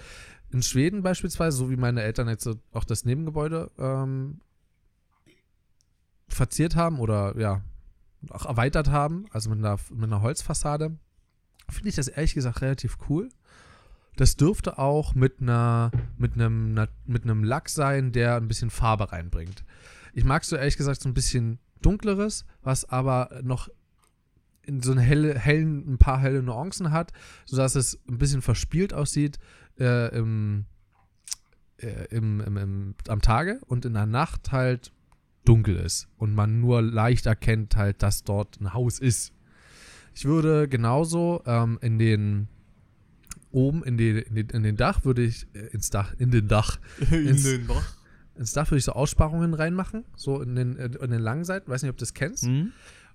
[0.50, 4.40] in Schweden beispielsweise, so wie meine Eltern jetzt so auch das Nebengebäude ähm,
[6.28, 7.62] verziert haben oder ja,
[8.30, 10.96] auch erweitert haben, also mit einer, mit einer Holzfassade,
[11.68, 13.28] finde ich das ehrlich gesagt relativ cool.
[14.16, 19.12] Das dürfte auch mit einer, mit einem, mit einem Lack sein, der ein bisschen Farbe
[19.12, 19.64] reinbringt.
[20.12, 23.68] Ich mag so ehrlich gesagt so ein bisschen dunkleres, was aber noch
[24.64, 27.12] in so eine helle, hellen, ein paar helle Nuancen hat,
[27.46, 29.38] sodass es ein bisschen verspielt aussieht
[29.78, 30.66] äh, im,
[31.78, 34.92] äh, im, im, im, am Tage und in der Nacht halt
[35.44, 39.32] dunkel ist und man nur leicht erkennt halt, dass dort ein Haus ist.
[40.14, 42.46] Ich würde genauso ähm, in den
[43.50, 46.46] oben in, die, in, den, in den Dach würde ich äh, ins Dach in den
[46.48, 46.78] Dach
[47.10, 47.96] Ins- den Bach.
[48.36, 51.70] Ins Dach würde ich so Aussparungen reinmachen, so in den äh, in den langen Seiten,
[51.70, 52.44] weiß nicht, ob du das kennst.
[52.44, 52.72] Hm?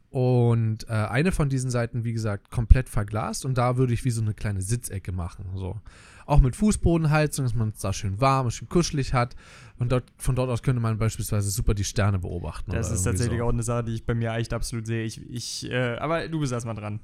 [0.10, 4.10] Und äh, eine von diesen Seiten, wie gesagt, komplett verglast und da würde ich wie
[4.12, 5.46] so eine kleine Sitzecke machen.
[5.56, 5.82] So.
[6.26, 9.36] Auch mit Fußbodenheizung, dass man es da schön warm, schön kuschelig hat.
[9.80, 12.72] Und dort, von dort aus könnte man beispielsweise super die Sterne beobachten.
[12.72, 13.46] Das ist tatsächlich so.
[13.46, 15.04] auch eine Sache, die ich bei mir echt absolut sehe.
[15.04, 17.02] Ich, ich äh, aber du bist erstmal dran.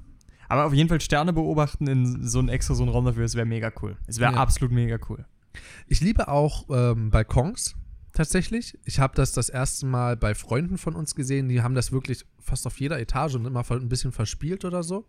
[0.48, 3.34] Aber auf jeden Fall Sterne beobachten in so ein extra so einen Raum dafür, das
[3.34, 3.96] wäre mega cool.
[4.06, 4.38] Es wäre Ja.
[4.38, 5.24] absolut mega cool.
[5.88, 7.76] Ich liebe auch ähm, Balkons
[8.14, 8.78] tatsächlich.
[8.84, 11.48] Ich habe das das erste Mal bei Freunden von uns gesehen.
[11.48, 15.06] Die haben das wirklich fast auf jeder Etage und immer ein bisschen verspielt oder so.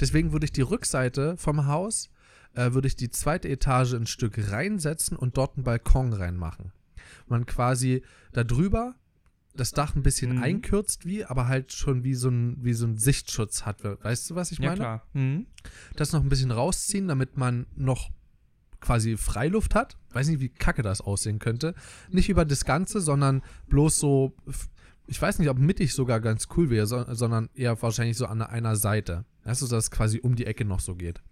[0.00, 2.10] Deswegen würde ich die Rückseite vom Haus,
[2.54, 6.72] äh, würde ich die zweite Etage ein Stück reinsetzen und dort einen Balkon reinmachen.
[7.28, 8.94] Man quasi da drüber
[9.56, 10.42] das Dach ein bisschen Mhm.
[10.42, 13.84] einkürzt, wie, aber halt schon wie so ein, wie so ein Sichtschutz hat.
[13.84, 14.80] Weißt du, was ich Ja, meine?
[14.80, 15.06] klar.
[15.12, 15.46] Mhm.
[15.94, 18.10] das noch ein bisschen rausziehen, damit man noch
[18.84, 19.96] quasi Freiluft hat.
[20.12, 21.74] Weiß nicht, wie kacke das aussehen könnte.
[22.10, 24.34] Nicht über das Ganze, sondern bloß so,
[25.06, 28.42] ich weiß nicht, ob mittig sogar ganz cool wäre, so, sondern eher wahrscheinlich so an
[28.42, 29.24] einer Seite.
[29.44, 31.22] Weißt du, dass es quasi um die Ecke noch so geht.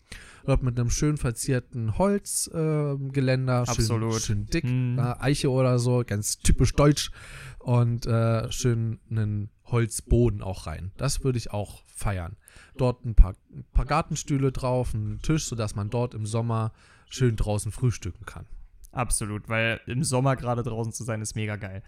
[0.45, 4.21] Dort mit einem schön verzierten Holzgeländer, äh, schön, Absolut.
[4.21, 4.99] schön dick, Mhm.
[4.99, 7.11] äh, Eiche oder so, ganz typisch deutsch.
[7.59, 10.91] Und äh, schön einen Holzboden auch rein.
[10.97, 12.37] Das würde ich auch feiern.
[12.77, 16.73] Dort ein paar, ein paar Gartenstühle drauf, einen Tisch, sodass man dort im Sommer
[17.13, 18.47] schön draußen frühstücken kann.
[18.91, 21.83] Absolut, weil im Sommer gerade draußen zu sein ist mega geil.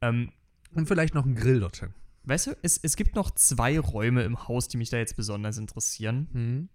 [0.00, 0.32] Ähm,
[0.74, 1.90] Und vielleicht noch einen Grill dorthin.
[2.24, 5.58] weißt du, es, es gibt noch zwei Räume im Haus, die mich da jetzt besonders
[5.58, 6.28] interessieren.
[6.32, 6.68] Mhm.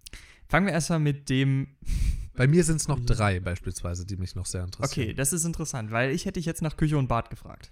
[0.50, 1.76] Fangen wir erstmal mit dem.
[2.36, 5.06] Bei mir sind es noch drei beispielsweise, die mich noch sehr interessieren.
[5.08, 7.72] Okay, das ist interessant, weil ich hätte dich jetzt nach Küche und Bad gefragt.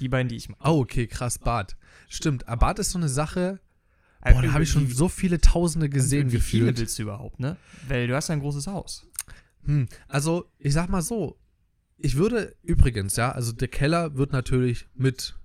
[0.00, 0.58] Die beiden, die ich mag.
[0.64, 1.76] Oh, okay, krass, Bad.
[2.08, 3.60] Stimmt, aber Bad ist so eine Sache,
[4.22, 6.78] Äh, boah, da habe ich schon wie- so viele Tausende gesehen wie viele gefühlt.
[6.78, 7.58] willst du überhaupt, ne?
[7.88, 9.06] Weil du hast ein großes Haus.
[9.64, 11.38] Hm, also, ich sag mal so,
[11.96, 15.38] ich würde übrigens, ja, also der Keller wird natürlich mit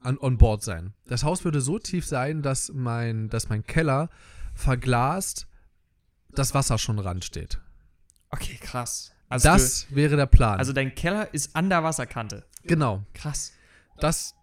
[0.00, 0.94] an, on board sein.
[1.06, 4.10] Das Haus würde so tief sein, dass mein, dass mein Keller
[4.54, 5.46] verglast
[6.32, 7.60] das Wasser schon ran steht.
[8.30, 9.12] Okay, krass.
[9.28, 10.54] Also, das wäre der Plan.
[10.54, 12.44] du, also dein Keller ist an der Wasserkante.
[12.64, 13.04] genau.
[13.14, 13.52] Krass.
[13.98, 14.34] Das.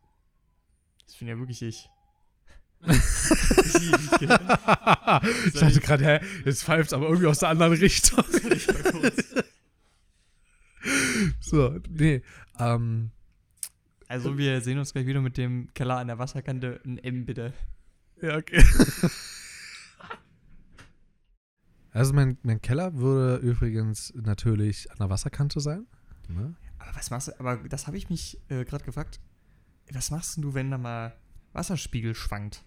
[1.05, 1.89] Das finde ja wirklich ich.
[2.87, 4.27] Ich
[5.53, 8.23] dachte gerade, hä, jetzt pfeift aber irgendwie aus der anderen Richtung.
[11.39, 12.21] so, nee.
[12.59, 13.11] Ähm,
[14.07, 16.81] Also wir sehen uns gleich wieder mit dem Keller an der Wasserkante.
[16.85, 17.53] Ein M bitte.
[18.21, 18.63] ja, okay.
[21.91, 25.87] Also mein, mein Keller würde übrigens natürlich an der Wasserkante sein.
[26.27, 26.55] Ne?
[26.77, 29.19] Aber was machst du, aber das habe ich mich äh, gerade gefragt.
[29.91, 31.15] Was machst denn du, wenn da mal
[31.53, 32.63] Wasserspiegel schwankt?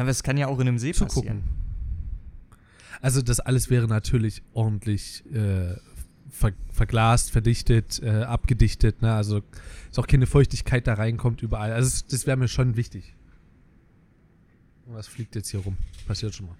[0.00, 1.12] Aber es kann ja auch in einem See Zugucken.
[1.14, 1.42] passieren.
[3.02, 5.76] Also das alles wäre natürlich ordentlich äh,
[6.30, 9.02] ver verglast, verdichtet, äh, abgedichtet.
[9.02, 9.12] Ne?
[9.12, 9.42] Also
[9.88, 11.72] dass auch keine Feuchtigkeit da reinkommt überall.
[11.72, 13.14] Also das, das wäre mir schon wichtig.
[14.86, 15.76] Was fliegt jetzt hier rum?
[16.06, 16.56] Passiert schon mal.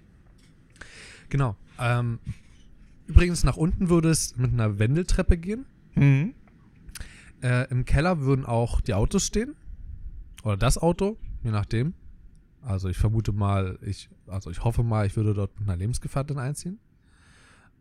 [1.29, 1.55] Genau.
[1.79, 2.19] Ähm,
[3.07, 5.65] übrigens, nach unten würde es mit einer Wendeltreppe gehen.
[5.95, 6.35] Mhm.
[7.41, 9.55] Äh, Im Keller würden auch die Autos stehen.
[10.43, 11.95] Oder das Auto, je nachdem.
[12.61, 16.37] Also ich vermute mal, ich, also ich hoffe mal, ich würde dort mit einer Lebensgefährtin
[16.37, 16.79] einziehen.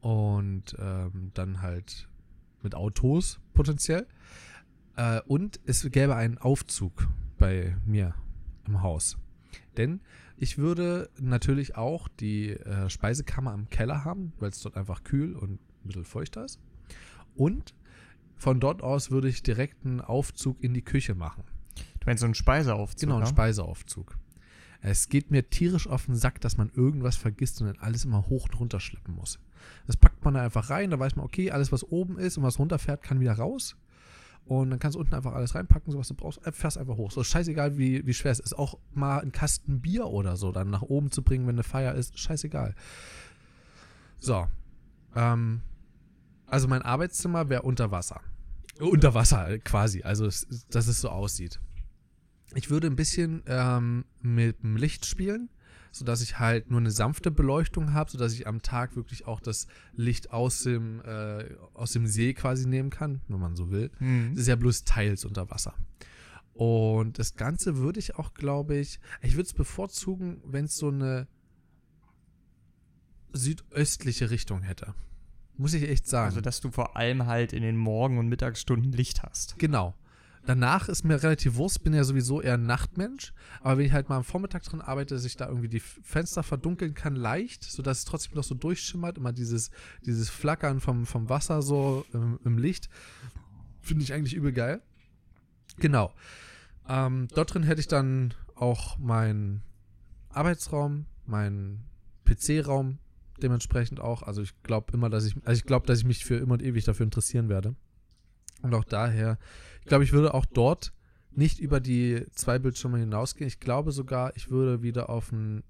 [0.01, 2.09] Und ähm, dann halt
[2.63, 4.07] mit Autos potenziell.
[4.97, 8.15] Äh, und es gäbe einen Aufzug bei mir
[8.67, 9.19] im Haus.
[9.77, 10.01] Denn
[10.37, 15.37] ich würde natürlich auch die äh, Speisekammer im Keller haben, weil es dort einfach kühl
[15.37, 16.61] und mittelfeuchter ist.
[17.35, 17.75] Und
[18.37, 21.45] von dort aus würde ich direkt einen Aufzug in die Küche machen.
[22.01, 23.01] Du meinst so einen Speiseaufzug?
[23.01, 23.31] Genau, einen ne?
[23.31, 24.17] Speiseaufzug.
[24.83, 28.29] Es geht mir tierisch auf den Sack, dass man irgendwas vergisst und dann alles immer
[28.29, 29.39] hoch und runter schleppen muss.
[29.87, 32.45] Das packt man da einfach rein, da weiß man, okay, alles, was oben ist und
[32.45, 33.77] was runterfährt, kann wieder raus.
[34.47, 36.97] Und dann kannst du unten einfach alles reinpacken, so was du brauchst, äh, fährst einfach
[36.97, 37.11] hoch.
[37.11, 38.59] So scheißegal, wie, wie schwer es ist.
[38.59, 41.95] Auch mal einen Kasten Bier oder so dann nach oben zu bringen, wenn eine Feier
[41.95, 42.75] ist, scheißegal.
[44.19, 44.49] So.
[45.15, 45.61] Ähm,
[46.47, 48.23] also mein Arbeitszimmer wäre unter Wasser.
[48.81, 51.61] Unter Wasser quasi, also dass es so aussieht.
[52.55, 55.49] Ich würde ein bisschen ähm, mit dem Licht spielen,
[55.93, 59.67] sodass ich halt nur eine sanfte Beleuchtung habe, sodass ich am Tag wirklich auch das
[59.95, 63.91] Licht aus dem, äh, aus dem See quasi nehmen kann, wenn man so will.
[64.01, 64.33] Mhm.
[64.35, 65.75] Es ist ja bloß teils unter Wasser.
[66.53, 70.89] Und das Ganze würde ich auch, glaube ich, ich würde es bevorzugen, wenn es so
[70.89, 71.27] eine
[73.33, 74.95] südöstliche Richtung hätte.
[75.57, 76.27] Muss ich echt sagen.
[76.27, 79.59] Also, dass du vor allem halt in den Morgen- und Mittagsstunden Licht hast.
[79.59, 79.95] Genau.
[80.47, 83.35] Danach ist mir relativ Wurst, bin ja sowieso eher ein Nachtmensch.
[83.61, 86.43] Aber wenn ich halt mal am Vormittag drin arbeite, dass ich da irgendwie die Fenster
[86.43, 89.71] verdunkeln kann, leicht, sodass es trotzdem noch so durchschimmert, immer dieses,
[90.05, 92.89] dieses Flackern vom, vom Wasser so im, im Licht,
[93.81, 94.83] finde ich eigentlich übel geil.
[95.79, 96.13] Genau.
[96.89, 99.63] Ähm, dort drin hätte ich dann auch meinen
[100.31, 101.85] Arbeitsraum, meinen
[102.25, 102.99] PC-Raum
[103.43, 104.23] dementsprechend auch.
[104.23, 106.63] Also ich glaube immer, dass ich, also ich glaube, dass ich mich für immer und
[106.63, 107.75] ewig dafür interessieren werde.
[108.63, 109.39] Und auch daher,
[109.81, 110.93] ich glaube, ich würde auch dort
[111.33, 113.49] nicht über die zwei Bildschirme hinausgehen.
[113.49, 115.63] Ich glaube sogar, ich würde wieder auf ein,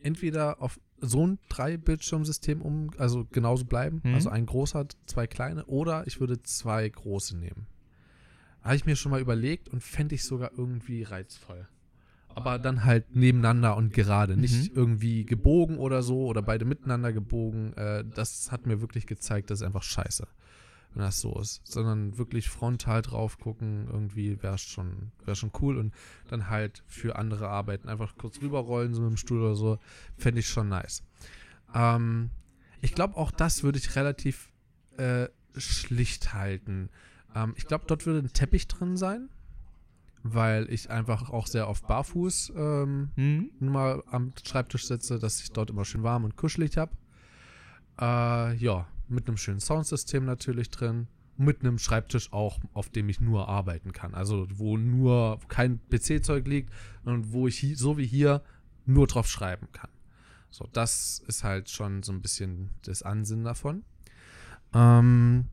[0.00, 4.00] entweder auf so ein Drei-Bildschirmsystem um, also genauso bleiben.
[4.02, 4.14] Mhm.
[4.14, 5.64] Also ein großer, zwei kleine.
[5.66, 7.66] Oder ich würde zwei große nehmen.
[8.62, 11.68] Habe ich mir schon mal überlegt und fände ich sogar irgendwie reizvoll.
[12.28, 14.76] Aber dann halt nebeneinander und gerade, nicht Mhm.
[14.76, 17.72] irgendwie gebogen oder so oder beide miteinander gebogen.
[17.74, 20.26] Äh, das hat mir wirklich gezeigt, das ist einfach scheiße,
[20.96, 21.60] wenn das so ist.
[21.64, 25.94] Sondern wirklich frontal drauf gucken, irgendwie wäre schon, wär schon cool und
[26.28, 29.78] dann halt für andere Arbeiten einfach kurz rüberrollen, so mit dem Stuhl oder so,
[30.16, 31.02] fände ich schon nice.
[31.74, 32.30] Ähm,
[32.80, 34.50] ich glaube, auch das würde ich relativ
[34.96, 36.88] äh, schlicht halten.
[37.34, 39.28] Ähm, ich glaube, dort würde ein Teppich drin sein,
[40.22, 43.50] weil ich einfach auch sehr oft barfuß ähm, Mhm.
[43.60, 46.92] nun mal am Schreibtisch sitze, dass ich dort immer schön warm und kuschelig habe.
[48.00, 51.08] Äh, ja, mit einem schönen Soundsystem natürlich drin.
[51.38, 54.14] Mit einem Schreibtisch auch, auf dem ich nur arbeiten kann.
[54.14, 56.72] Also wo nur kein PC-Zeug liegt
[57.04, 58.42] und wo ich so wie hier
[58.86, 59.90] nur drauf schreiben kann.
[60.50, 63.84] So, das ist halt schon so ein bisschen das Ansinnen davon.
[64.72, 65.46] Ähm,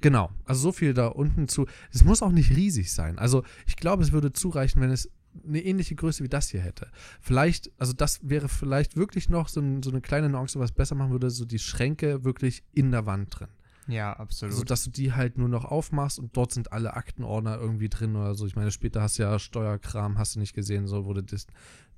[0.00, 1.66] genau, also so viel da unten zu.
[1.92, 3.18] Es muss auch nicht riesig sein.
[3.18, 5.10] Also ich glaube, es würde zureichen, wenn es
[5.46, 6.88] eine ähnliche Größe wie das hier hätte.
[7.20, 10.94] Vielleicht, also das wäre vielleicht wirklich noch so, ein, so eine kleine Nuance, was besser
[10.94, 13.48] machen würde, so die Schränke wirklich in der Wand drin.
[13.88, 14.54] Ja, absolut.
[14.54, 18.16] So dass du die halt nur noch aufmachst und dort sind alle Aktenordner irgendwie drin
[18.16, 18.46] oder so.
[18.46, 21.46] Ich meine, später hast du ja Steuerkram, hast du nicht gesehen, so wo du das,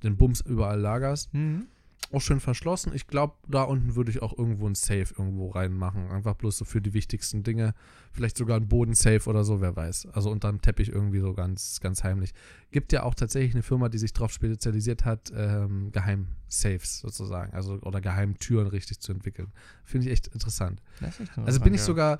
[0.02, 1.34] den Bums überall lagerst.
[1.34, 1.66] mhm.
[2.12, 2.92] Auch schön verschlossen.
[2.92, 6.10] Ich glaube, da unten würde ich auch irgendwo ein Safe irgendwo reinmachen.
[6.10, 7.72] Einfach bloß so für die wichtigsten Dinge.
[8.10, 10.06] Vielleicht sogar ein Bodensafe oder so, wer weiß.
[10.12, 12.32] Also unter dem Teppich irgendwie so ganz, ganz heimlich.
[12.72, 17.52] Gibt ja auch tatsächlich eine Firma, die sich darauf spezialisiert hat, ähm, Geheimsafes sozusagen.
[17.52, 19.52] Also oder Geheimtüren richtig zu entwickeln.
[19.84, 20.82] Finde ich echt interessant.
[21.00, 22.18] Echt Also bin ich sogar,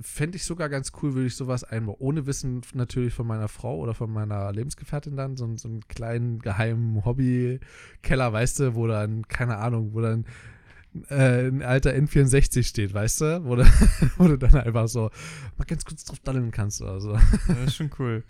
[0.00, 1.96] fände ich sogar ganz cool, würde ich sowas einbauen.
[1.98, 6.38] Ohne Wissen natürlich von meiner Frau oder von meiner Lebensgefährtin dann, so, so einen kleinen
[6.38, 10.24] geheimen Hobby-Keller, weißt du, wo dann, keine Ahnung, wo dann
[11.10, 13.64] äh, ein alter N64 steht, weißt du, wo, du,
[14.18, 15.10] wo du dann einfach so
[15.56, 17.12] mal ganz kurz drauf daddeln kannst oder so.
[17.46, 18.24] Das ist schon cool.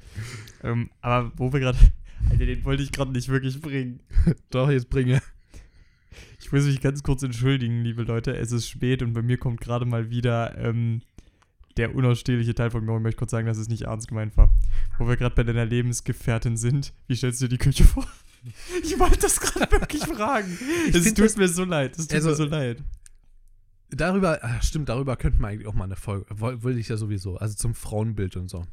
[0.63, 1.79] ähm, aber wo wir gerade.
[2.31, 4.01] Alter, den wollte ich gerade nicht wirklich bringen.
[4.51, 5.23] Doch, jetzt bringe.
[6.41, 8.37] Ich Ich muss mich ganz kurz entschuldigen, liebe Leute.
[8.37, 11.03] Es ist spät und bei mir kommt gerade mal wieder ähm,
[11.79, 12.95] der unausstehliche Teil von mir.
[12.97, 14.55] Ich möchte kurz sagen, dass es nicht ernst gemeint war.
[14.99, 16.93] Wo wir gerade bei deiner Lebensgefährtin sind.
[17.07, 18.07] Wie stellst du dir die Küche vor?
[18.85, 20.57] Ich wollte das gerade wirklich fragen.
[20.93, 21.99] Es tut das- mir so leid.
[21.99, 22.83] Es tut Also- mir so leid.
[23.91, 26.97] Darüber, ah, stimmt, darüber könnten wir eigentlich auch mal eine Folge, woll- will ich ja
[26.99, 28.64] sowieso, also zum Frauenbild und so.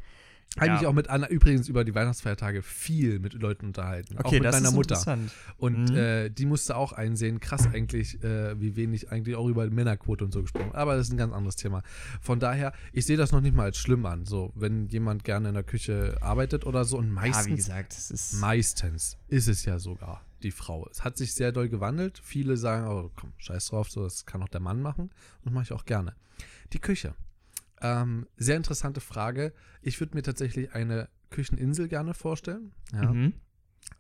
[0.58, 0.74] Habe Ja.
[0.78, 4.18] mich auch mit Anna übrigens über die Weihnachtsfeiertage viel mit Leuten unterhalten.
[4.18, 5.18] auch Okay, mit das meiner Mutter.
[5.58, 5.96] Und Mhm.
[5.98, 10.32] äh, die musste auch einsehen, krass eigentlich, äh, wie wenig eigentlich auch über Männerquote und
[10.32, 10.72] so gesprochen.
[10.74, 11.84] Aber das ist ein ganz anderes Thema.
[12.22, 14.26] Von daher, ich sehe das noch nicht mal als schlimm an.
[14.26, 17.92] So, wenn jemand gerne in der Küche arbeitet oder so und Ja, wie meistens, gesagt,
[17.92, 18.34] es ist.
[18.40, 20.88] meistens ist es ja sogar die Frau.
[20.90, 22.22] Es hat sich sehr doll gewandelt.
[22.24, 25.10] Viele sagen, oh komm, scheiß drauf, so, das kann auch der Mann machen.
[25.44, 26.14] Und mache ich auch gerne.
[26.72, 27.14] Die Küche.
[27.86, 29.54] Ähm, sehr interessante Frage.
[29.82, 32.74] Ich würde mir tatsächlich eine Kücheninsel gerne vorstellen.
[32.92, 33.34] Ja Mhm.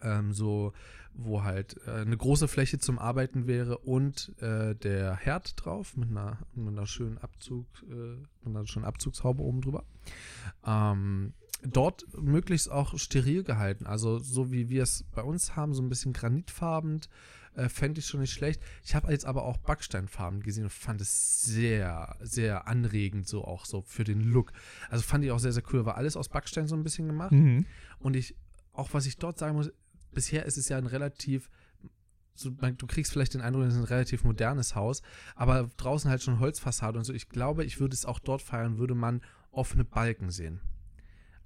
[0.01, 0.73] ähm, so
[1.17, 6.09] wo halt äh, eine große Fläche zum Arbeiten wäre und äh, der Herd drauf mit
[6.09, 9.83] einer, mit einer schönen Abzug, äh, mit einer schönen Abzugshaube oben drüber.
[10.65, 15.81] Ähm, dort möglichst auch steril gehalten, also so wie wir es bei uns haben, so
[15.81, 17.01] ein bisschen granitfarben,
[17.55, 18.61] äh, fände ich schon nicht schlecht.
[18.83, 23.65] Ich habe jetzt aber auch Backsteinfarben gesehen und fand es sehr, sehr anregend, so auch
[23.65, 24.51] so für den Look.
[24.89, 27.31] Also fand ich auch sehr, sehr cool, war alles aus Backstein so ein bisschen gemacht.
[27.31, 27.65] Mhm.
[27.99, 28.35] Und ich,
[28.73, 29.71] auch was ich dort sagen muss,
[30.13, 31.49] bisher ist es ja ein relativ,
[32.33, 35.01] so, man, du kriegst vielleicht den Eindruck, es ist ein relativ modernes Haus,
[35.35, 37.13] aber draußen halt schon Holzfassade und so.
[37.13, 40.61] Ich glaube, ich würde es auch dort feiern, würde man offene Balken sehen.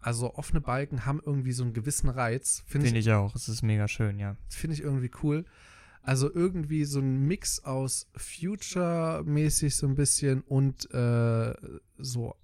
[0.01, 2.63] Also offene Balken haben irgendwie so einen gewissen Reiz.
[2.65, 3.35] Finde Finde ich, ich auch.
[3.35, 4.37] Es ist mega schön, ja.
[4.47, 5.45] finde ich irgendwie cool.
[6.01, 11.53] Also irgendwie so ein Mix aus Future-mäßig so ein bisschen und äh,
[11.97, 12.35] so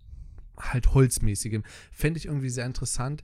[0.57, 1.63] halt holzmäßigem.
[1.91, 3.23] Fände ich irgendwie sehr interessant.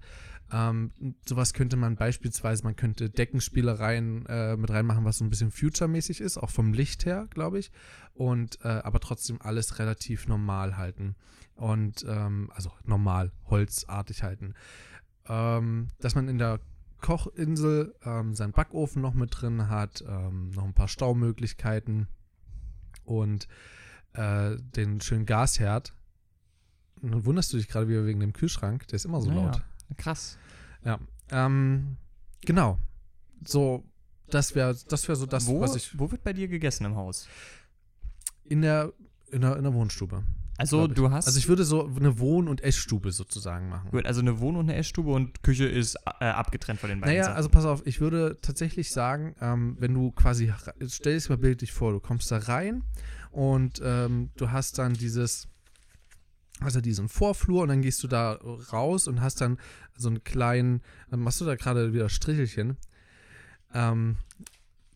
[0.53, 0.91] Ähm,
[1.25, 6.19] sowas könnte man beispielsweise, man könnte Deckenspielereien äh, mit reinmachen, was so ein bisschen Future-mäßig
[6.19, 7.71] ist, auch vom Licht her, glaube ich.
[8.13, 11.15] Und äh, aber trotzdem alles relativ normal halten.
[11.55, 14.55] Und ähm, also normal, holzartig halten.
[15.27, 16.59] Ähm, dass man in der
[17.01, 22.07] Kochinsel ähm, seinen Backofen noch mit drin hat, ähm, noch ein paar Staumöglichkeiten
[23.03, 23.47] und
[24.13, 25.93] äh, den schönen Gasherd.
[27.01, 29.45] Und dann wunderst du dich gerade wieder wegen dem Kühlschrank, der ist immer so Naja,
[29.45, 29.61] laut.
[29.97, 30.37] Krass.
[30.85, 30.99] Ja.
[31.29, 31.97] Ähm,
[32.41, 32.77] genau.
[33.45, 33.83] So,
[34.29, 36.95] das wäre das wär so das, wo, was ich wo wird bei dir gegessen im
[36.95, 37.27] Haus?
[38.51, 38.91] in der,
[39.31, 40.23] in der, in der Wohnstube.
[40.61, 41.27] Also du hast.
[41.27, 43.91] Also ich würde so eine Wohn- und Essstube sozusagen machen.
[43.91, 47.13] Gut, also eine Wohn- und eine Essstube und Küche ist äh, abgetrennt von den beiden.
[47.13, 47.35] Naja, Sachen.
[47.35, 50.53] also pass auf, ich würde tatsächlich sagen, ähm, wenn du quasi,
[50.87, 52.83] stell dir das mal bildlich vor, du kommst da rein
[53.31, 55.47] und ähm, du hast dann dieses,
[56.59, 58.33] also diesen Vorflur und dann gehst du da
[58.71, 59.57] raus und hast dann
[59.97, 62.77] so einen kleinen, dann machst du da gerade wieder Strichelchen,
[63.73, 64.17] ähm,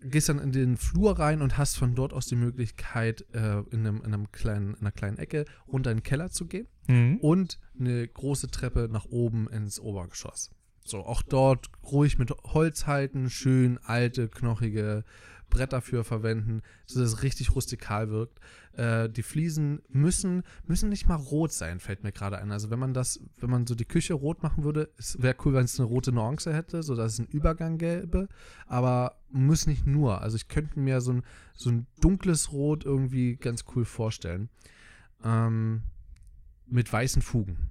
[0.01, 3.79] gehst dann in den Flur rein und hast von dort aus die Möglichkeit, äh, in,
[3.85, 7.17] einem, in, einem kleinen, in einer kleinen Ecke runter in den Keller zu gehen Mhm.
[7.17, 10.51] und eine große Treppe nach oben ins Obergeschoss.
[10.85, 15.03] So, auch dort ruhig mit Holz halten, schön alte, knochige
[15.49, 18.39] Bretter für verwenden, sodass es richtig rustikal wirkt.
[18.73, 22.51] Äh, die Fliesen müssen, müssen nicht mal rot sein, fällt mir gerade ein.
[22.51, 25.53] Also wenn man das, wenn man so die Küche rot machen würde, es wäre cool,
[25.53, 28.27] wenn es eine rote Nuance hätte, sodass es einen Übergang gäbe,
[28.67, 30.21] aber muss nicht nur.
[30.21, 34.49] Also ich könnte mir so ein, so ein dunkles Rot irgendwie ganz cool vorstellen.
[35.23, 35.83] Ähm,
[36.67, 37.69] mit weißen Fugen.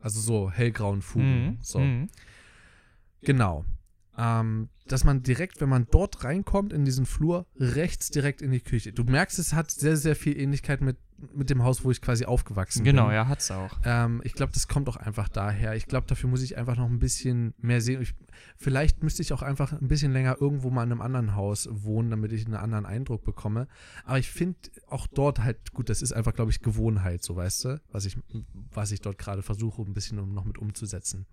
[0.00, 1.46] Also so hellgrauen Fugen.
[1.46, 1.58] Mhm.
[1.60, 1.78] So.
[1.78, 2.08] Mhm.
[3.22, 3.64] Genau.
[4.18, 8.60] Ähm, dass man direkt, wenn man dort reinkommt in diesen Flur, rechts direkt in die
[8.60, 8.92] Küche.
[8.92, 10.96] Du merkst, es hat sehr, sehr viel Ähnlichkeit mit,
[11.34, 13.14] mit dem Haus, wo ich quasi aufgewachsen Genau, bin.
[13.14, 13.78] ja, hat's auch.
[13.84, 15.74] Ähm, ich glaube, das kommt auch einfach daher.
[15.74, 18.00] Ich glaube, dafür muss ich einfach noch ein bisschen mehr sehen.
[18.02, 18.14] Ich,
[18.56, 22.10] vielleicht müsste ich auch einfach ein bisschen länger irgendwo mal in einem anderen Haus wohnen,
[22.10, 23.68] damit ich einen anderen Eindruck bekomme.
[24.04, 27.64] Aber ich finde auch dort halt, gut, das ist einfach, glaube ich, Gewohnheit, so weißt
[27.66, 28.16] du, was ich,
[28.72, 31.26] was ich dort gerade versuche, ein bisschen um, noch mit umzusetzen.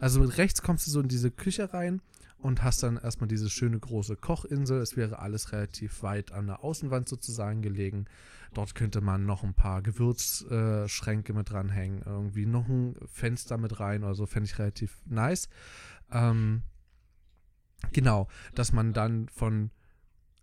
[0.00, 2.00] Also mit rechts kommst du so in diese Küche rein
[2.38, 4.80] und hast dann erstmal diese schöne große Kochinsel.
[4.80, 8.04] Es wäre alles relativ weit an der Außenwand sozusagen gelegen.
[8.54, 13.80] Dort könnte man noch ein paar Gewürzschränke Schränke mit dranhängen, irgendwie noch ein Fenster mit
[13.80, 15.48] rein oder so, fände ich relativ nice.
[16.10, 16.62] Ähm,
[17.92, 19.70] genau, dass man dann von,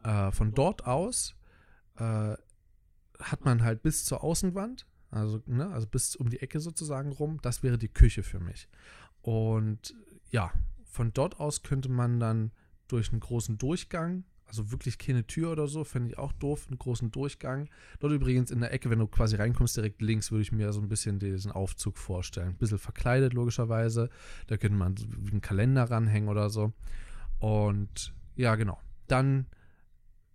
[0.03, 1.35] äh, von dort aus
[1.95, 2.35] äh,
[3.19, 7.39] hat man halt bis zur Außenwand, also, ne, also bis um die Ecke sozusagen rum,
[7.41, 8.67] das wäre die Küche für mich.
[9.21, 9.95] Und
[10.29, 10.51] ja,
[10.85, 12.51] von dort aus könnte man dann
[12.87, 16.77] durch einen großen Durchgang, also wirklich keine Tür oder so, fände ich auch doof, einen
[16.77, 17.69] großen Durchgang.
[17.99, 20.81] Dort übrigens in der Ecke, wenn du quasi reinkommst, direkt links, würde ich mir so
[20.81, 22.49] ein bisschen diesen Aufzug vorstellen.
[22.49, 24.09] Ein bisschen verkleidet, logischerweise.
[24.47, 24.95] Da könnte man
[25.31, 26.73] einen Kalender ranhängen oder so.
[27.39, 28.77] Und ja, genau.
[29.07, 29.47] Dann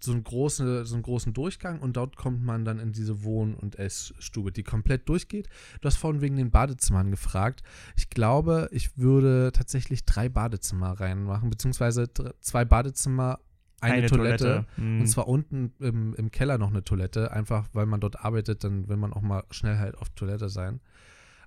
[0.01, 3.55] so, einen großen, so einen großen Durchgang und dort kommt man dann in diese Wohn-
[3.55, 5.49] und Essstube, die komplett durchgeht.
[5.81, 7.62] Du hast vorhin wegen den Badezimmern gefragt.
[7.97, 12.09] Ich glaube, ich würde tatsächlich drei Badezimmer reinmachen, beziehungsweise
[12.41, 13.41] zwei Badezimmer,
[13.81, 14.45] eine, Toilette.
[14.45, 14.66] Toilette.
[14.77, 15.01] Mhm.
[15.01, 18.89] Und zwar unten im, im Keller noch eine Toilette, einfach weil man dort arbeitet, dann
[18.89, 20.81] will man auch mal schnell halt auf Toilette sein.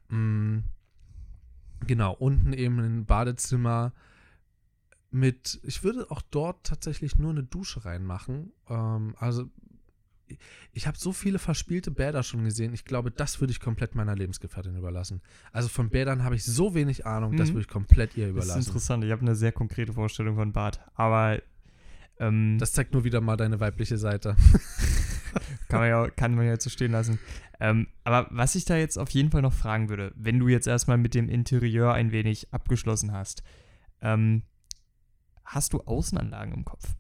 [0.10, 0.60] Mm,
[1.88, 3.94] genau, unten eben ein Badezimmer
[5.12, 8.52] mit, ich würde auch dort tatsächlich nur eine Dusche reinmachen.
[8.70, 9.50] Ähm, also
[10.74, 12.74] ich- habe so viele verspielte Bäder schon gesehen.
[12.74, 15.22] Ich glaube, das würde ich komplett meiner Lebensgefährtin überlassen.
[15.52, 17.54] Also von Bädern habe ich so wenig Ahnung, das Mhm.
[17.56, 18.68] würde ich komplett ihr Das ist überlassen.
[18.70, 19.04] interessant.
[19.04, 20.80] Ich habe eine sehr konkrete Vorstellung von Bad.
[20.94, 21.42] Aber
[22.20, 24.36] ähm, Das zeigt nur wieder mal deine weibliche Seite.
[25.68, 27.20] kann, man ja, kann man ja jetzt so stehen lassen.
[27.60, 30.68] Ähm, aber was ich da jetzt auf jeden Fall noch fragen würde, wenn du jetzt
[30.68, 33.44] erstmal mit dem Interieur ein wenig abgeschlossen hast,
[34.02, 34.44] ähm,
[35.44, 36.96] hast du Außenanlagen im Kopf?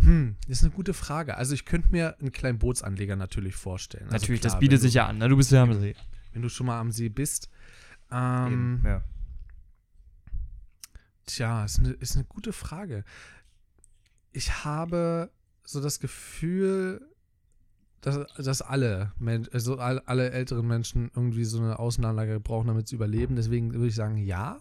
[0.00, 1.36] Hm, das ist eine gute Frage.
[1.36, 4.04] Also ich könnte mir einen kleinen Bootsanleger natürlich vorstellen.
[4.04, 5.18] Also Natürlich, klar, das bietet sich du, ja an.
[5.18, 5.28] Ne?
[5.28, 5.94] Du bist ja am See.
[6.32, 7.48] Wenn du schon mal am See bist.
[8.10, 9.02] Ähm, ja.
[11.26, 13.04] Tja, ist eine, ist eine gute Frage.
[14.36, 15.30] Ich habe
[15.64, 17.08] so das Gefühl,
[18.02, 19.12] dass, dass alle,
[19.50, 23.34] also alle, alle älteren Menschen irgendwie so eine Außenanlage brauchen, damit sie überleben.
[23.34, 24.60] Deswegen würde ich sagen, ja.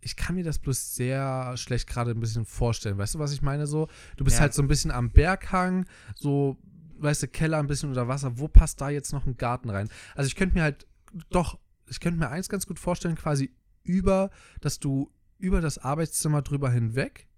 [0.00, 2.96] Ich kann mir das bloß sehr schlecht gerade ein bisschen vorstellen.
[2.96, 3.66] Weißt du, was ich meine?
[3.66, 4.40] So, du bist Ja.
[4.42, 6.56] halt so ein bisschen am Berghang, so,
[7.00, 8.38] weißt du, Keller ein bisschen unter Wasser.
[8.38, 9.90] Wo passt da jetzt noch ein Garten rein?
[10.14, 10.86] Also ich könnte mir halt
[11.28, 14.30] doch, ich könnte mir eins ganz gut vorstellen, quasi über,
[14.62, 17.28] dass du über das Arbeitszimmer drüber hinweg,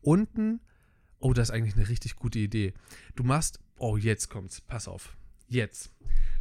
[0.00, 0.60] unten,
[1.22, 2.74] oh, das ist eigentlich eine richtig gute Idee.
[3.16, 5.16] Du machst, oh, jetzt kommt's, pass auf,
[5.48, 5.90] jetzt.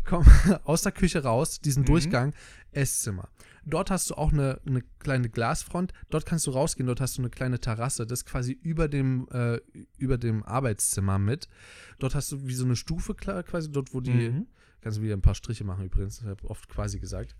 [0.03, 0.25] Komm
[0.65, 1.85] aus der Küche raus, diesen Mhm.
[1.87, 2.33] Durchgang,
[2.71, 3.29] Esszimmer.
[3.63, 7.21] Dort hast du auch eine, eine kleine Glasfront, dort kannst du rausgehen, dort hast du
[7.21, 9.59] eine kleine Terrasse, das ist quasi über dem, äh,
[9.97, 11.47] über dem Arbeitszimmer mit.
[11.99, 14.47] Dort hast du wie so eine Stufe klar, quasi, dort wo die, Mhm.
[14.81, 17.35] kannst du wieder ein paar Striche machen übrigens, ich habe oft quasi gesagt.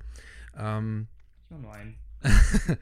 [0.56, 1.08] Ähm,
[1.50, 1.96] nur einen.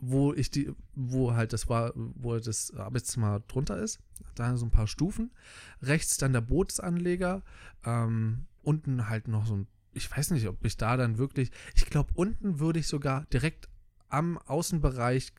[0.00, 4.00] wo ich die, wo halt das war, wo das Arbeitszimmer drunter ist.
[4.34, 5.30] Da so ein paar Stufen.
[5.82, 7.42] Rechts dann der Bootsanleger.
[7.84, 11.86] Ähm, unten halt noch so ein, ich weiß nicht, ob ich da dann wirklich, ich
[11.86, 13.68] glaube, unten würde ich sogar direkt
[14.08, 15.32] am Außenbereich,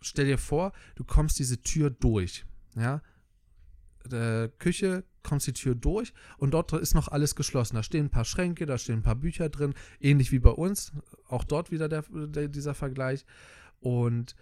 [0.00, 2.44] stell dir vor, du kommst diese Tür durch.
[2.76, 3.02] Ja.
[4.06, 7.74] Der Küche kommst die Tür durch und dort ist noch alles geschlossen.
[7.74, 10.92] Da stehen ein paar Schränke, da stehen ein paar Bücher drin, ähnlich wie bei uns.
[11.28, 13.26] Auch dort wieder der, der, dieser Vergleich.
[13.80, 14.34] Und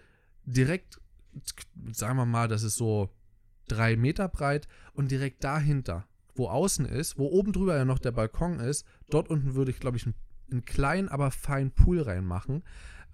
[0.45, 0.99] direkt,
[1.91, 3.09] sagen wir mal, das ist so
[3.67, 8.11] drei Meter breit und direkt dahinter, wo außen ist, wo oben drüber ja noch der
[8.11, 10.15] Balkon ist, dort unten würde ich, glaube ich, einen,
[10.51, 12.63] einen kleinen, aber feinen Pool reinmachen.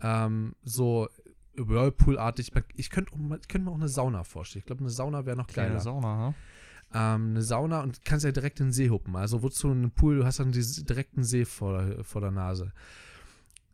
[0.02, 1.10] Ähm, so
[1.56, 2.52] Whirlpool-artig.
[2.76, 3.12] Ich könnte
[3.42, 4.62] ich könnt mir auch eine Sauna vorstellen.
[4.62, 5.82] Ich glaube, eine Sauna wäre noch Kleine geiler.
[5.82, 6.34] Sauna, ha?
[6.94, 9.16] Ähm, eine Sauna und kannst ja direkt in den See huppen.
[9.16, 12.72] Also wozu einen Pool, du hast dann diesen direkten See vor, vor der Nase.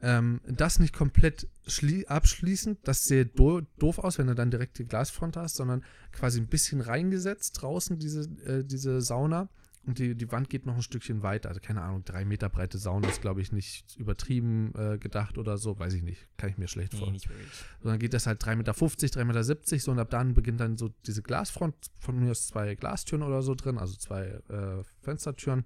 [0.02, 4.80] Ähm, das nicht komplett schlie- abschließend, das sähe do doof aus, wenn du dann direkt
[4.80, 9.50] die Glasfront hast, sondern quasi ein bisschen reingesetzt draußen, diese, äh, diese Sauna.
[9.86, 11.50] Und die, die Wand geht noch ein Stückchen weiter.
[11.50, 15.58] Also keine Ahnung, drei Meter breite Sauna ist, glaube ich, nicht übertrieben äh, gedacht oder
[15.58, 15.80] so.
[15.80, 16.28] Weiß ich nicht.
[16.38, 17.40] Kann ich mir schlecht Nee, vorstellen
[17.82, 20.90] sondern geht das halt 3,50 Meter, 3,70 Meter so und ab dann beginnt dann so
[21.08, 25.66] diese Glasfront, von mir aus zwei Glastüren oder so drin, also zwei äh, Fenstertüren.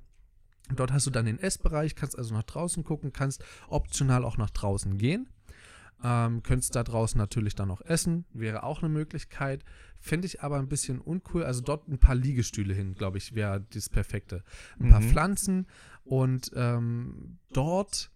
[0.76, 4.50] Dort hast du dann den Essbereich, kannst also nach draußen gucken, kannst optional auch nach
[4.50, 5.28] draußen gehen.
[6.06, 9.64] Ähm, könntest da draußen natürlich dann noch essen, wäre auch eine Möglichkeit.
[10.00, 11.44] Fände ich aber ein bisschen uncool.
[11.46, 14.44] Also dort ein paar Liegestühle hin, glaube ich, wäre das Perfekte.
[14.80, 15.10] Ein paar Mhm.
[15.10, 15.68] Pflanzen
[16.04, 18.12] und ähm, dort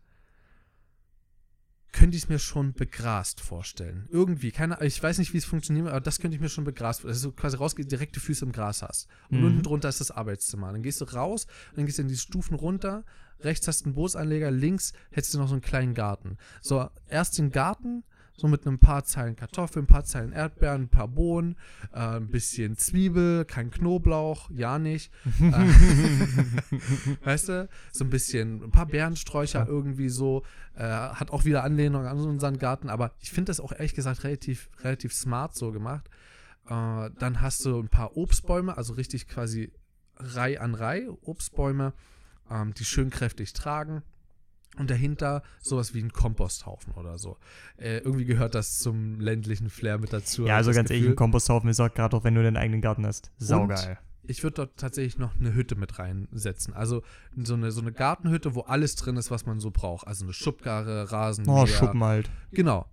[1.91, 4.07] könnte ich es mir schon begrast vorstellen.
[4.11, 7.01] Irgendwie, keine ich weiß nicht, wie es funktioniert, aber das könnte ich mir schon begrast
[7.01, 7.13] vorstellen.
[7.23, 9.07] Dass du quasi rausgehst, direkte Füße im Gras hast.
[9.29, 9.45] Und Mhm.
[9.45, 10.71] unten drunter ist das Arbeitszimmer.
[10.71, 13.03] Dann gehst du raus, dann gehst du in die Stufen runter,
[13.39, 16.37] rechts hast du einen Bootsanleger, links hättest du noch so einen kleinen Garten.
[16.61, 18.03] So, erst den Garten,
[18.37, 21.57] so mit ein paar Zeilen Kartoffeln, ein paar Zeilen Erdbeeren, ein paar Bohnen,
[21.91, 25.11] äh, ein bisschen Zwiebel, kein Knoblauch, ja nicht.
[25.41, 25.51] äh,
[27.25, 30.43] weißt du, so ein bisschen, ein paar Beerensträucher irgendwie so.
[30.75, 34.23] Äh, hat auch wieder Anlehnung an unseren Garten, aber ich finde das auch ehrlich gesagt
[34.23, 36.07] relativ, relativ smart so gemacht.
[36.69, 39.71] Äh, dann hast du ein paar Obstbäume, also richtig quasi
[40.17, 41.93] Reih an Reih Obstbäume,
[42.51, 44.03] ähm, die schön kräftig tragen.
[44.77, 47.37] Und dahinter sowas wie ein Komposthaufen oder so.
[47.77, 50.45] Äh, irgendwie gehört das zum ländlichen Flair mit dazu.
[50.45, 51.13] Ja, also ganz ehrlich, Gefühl.
[51.13, 53.31] ein Komposthaufen ist auch gerade auch, wenn du deinen eigenen Garten hast.
[53.37, 53.97] Saugeil.
[54.29, 56.73] Ich würde dort tatsächlich noch eine Hütte mit reinsetzen.
[56.73, 57.01] Also
[57.35, 60.05] so eine, so eine Gartenhütte, wo alles drin ist, was man so braucht.
[60.05, 61.63] Also eine Schubkarre, Rasenmäher.
[61.63, 62.29] Oh, Schuppen halt.
[62.51, 62.85] Genau.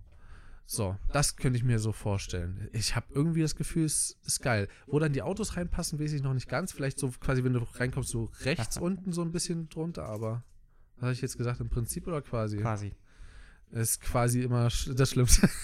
[0.67, 2.69] So, das könnte ich mir so vorstellen.
[2.73, 4.67] Ich habe irgendwie das Gefühl, es ist geil.
[4.87, 6.71] Wo dann die Autos reinpassen, weiß ich noch nicht ganz.
[6.71, 10.43] Vielleicht so quasi, wenn du reinkommst, so rechts unten so ein bisschen drunter, aber
[10.97, 12.57] was habe ich jetzt gesagt, im Prinzip oder quasi?
[12.57, 12.91] Quasi.
[13.71, 15.49] Ist quasi immer das Schlimmste.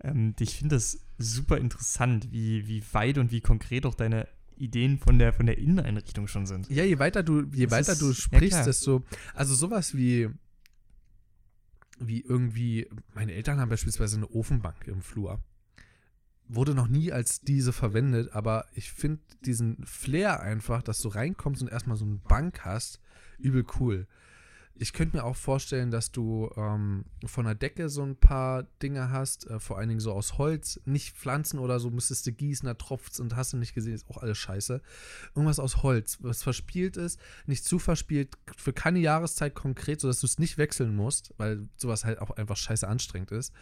[0.00, 4.96] Ähm, ich finde das super interessant, wie, wie weit und wie konkret auch deine Ideen
[4.98, 6.70] von der, von der Inneneinrichtung schon sind.
[6.70, 8.64] Ja, je weiter du, je Das weiter ist- du ja, sprichst, klar.
[8.64, 9.02] desto.
[9.34, 10.28] Also sowas wie.
[11.98, 12.88] Wie irgendwie.
[13.12, 15.40] Meine Eltern haben beispielsweise eine Ofenbank im Flur.
[16.46, 21.60] Wurde noch nie als diese verwendet, aber ich finde diesen Flair einfach, dass du reinkommst
[21.60, 23.00] und erstmal so eine Bank hast,
[23.38, 24.06] übel cool.
[24.80, 29.10] Ich könnte mir auch vorstellen, dass du ähm, von der Decke so ein paar Dinge
[29.10, 32.64] hast, äh, vor allen Dingen so aus Holz, nicht Pflanzen oder so, müsstest du gießen,
[32.64, 34.80] da tropft's und hast du nicht gesehen, ist auch alles scheiße.
[35.34, 40.26] Irgendwas aus Holz, was verspielt ist, nicht zu verspielt, für keine Jahreszeit konkret, sodass du
[40.26, 43.52] es nicht wechseln musst, weil sowas halt auch einfach scheiße anstrengend ist.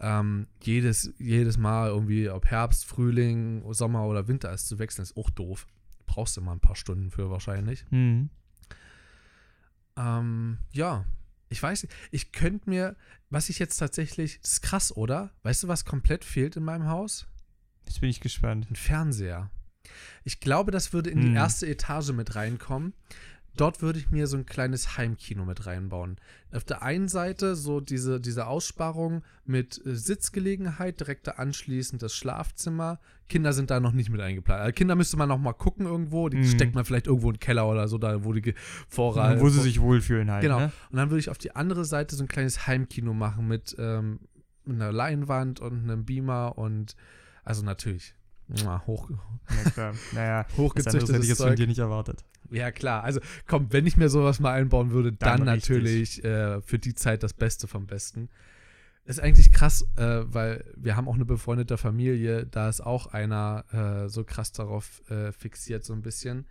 [0.00, 5.16] Ähm, jedes, jedes Mal irgendwie, ob Herbst, Frühling, Sommer oder Winter ist zu wechseln, ist
[5.16, 5.68] auch doof.
[6.06, 7.84] Brauchst du mal ein paar Stunden für wahrscheinlich.
[7.90, 8.30] Mhm.
[9.98, 11.04] Ähm, ja,
[11.48, 12.96] ich weiß, nicht, ich könnte mir,
[13.30, 15.32] was ich jetzt tatsächlich, das ist krass, oder?
[15.42, 17.26] Weißt du, was komplett fehlt in meinem Haus?
[17.86, 18.70] Jetzt bin ich gespannt.
[18.70, 19.50] Ein Fernseher.
[20.24, 21.36] Ich glaube, das würde in die Hm.
[21.36, 22.92] erste Etage mit reinkommen.
[23.60, 26.16] Dort würde ich mir so ein kleines Heimkino mit reinbauen.
[26.52, 32.14] Auf der einen Seite so diese, diese Aussparung mit äh, Sitzgelegenheit, direkt da anschließend das
[32.14, 33.00] Schlafzimmer.
[33.28, 34.60] Kinder sind da noch nicht mit eingeplant.
[34.60, 36.28] Also Kinder müsste man noch mal gucken irgendwo.
[36.28, 36.44] Die Mhm.
[36.44, 38.54] steckt man vielleicht irgendwo in Keller oder so, da wo die
[38.88, 39.40] Vorrat.
[39.40, 40.42] Wo sie sich wohlfühlen halt.
[40.42, 40.60] Genau.
[40.60, 40.72] Ne?
[40.90, 44.20] Und dann würde ich auf die andere Seite so ein kleines Heimkino machen mit, ähm,
[44.66, 46.94] einer Leinwand und einem Beamer und
[47.44, 48.14] also natürlich
[48.48, 49.10] mua, hoch.
[49.10, 49.16] Naja,
[49.56, 51.56] das andere hätte hochgezüchtetes ich jetzt von Zeug.
[51.56, 52.24] dir nicht erwartet.
[52.50, 53.04] Ja, klar.
[53.04, 56.94] Also, komm, wenn ich mir sowas mal einbauen würde, dann, Dann natürlich äh, für die
[56.94, 58.28] Zeit das Beste vom Besten.
[59.04, 63.64] Ist eigentlich krass, äh, weil wir haben auch eine befreundete Familie, da ist auch einer
[64.04, 66.46] äh, so krass darauf äh, fixiert, so ein bisschen.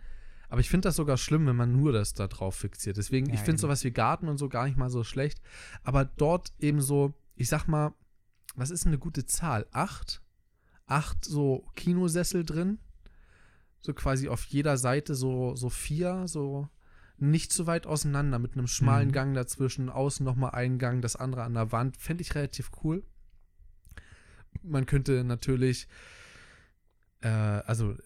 [0.48, 2.96] Aber ich finde das sogar schlimm, wenn man nur das da drauf fixiert.
[2.96, 5.40] Deswegen, Ja, ich finde sowas wie Garten und so gar nicht mal so schlecht.
[5.84, 7.92] Aber dort eben so, ich sag mal,
[8.56, 9.66] was ist eine gute Zahl?
[9.72, 10.22] Acht?
[10.88, 12.78] Acht so Kinosessel drin.
[13.80, 16.68] So quasi auf jeder Seite so, so vier, so
[17.18, 19.12] nicht so weit auseinander, mit einem schmalen Mhm.
[19.12, 21.96] Gang dazwischen, außen nochmal ein Gang, das andere an der Wand.
[21.96, 23.02] Fände ich relativ cool.
[24.62, 25.88] Man könnte natürlich,
[27.20, 27.96] äh, also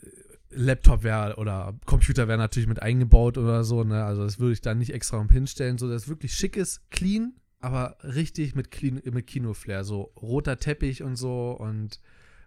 [0.50, 4.04] Laptop wäre oder Computer wäre natürlich mit eingebaut oder so, ne?
[4.04, 6.90] Also das würde ich da nicht extra um hinstellen, so dass es wirklich schick ist,
[6.90, 9.84] clean, aber richtig mit, clean, mit Kinoflair.
[9.84, 12.00] So roter Teppich und so und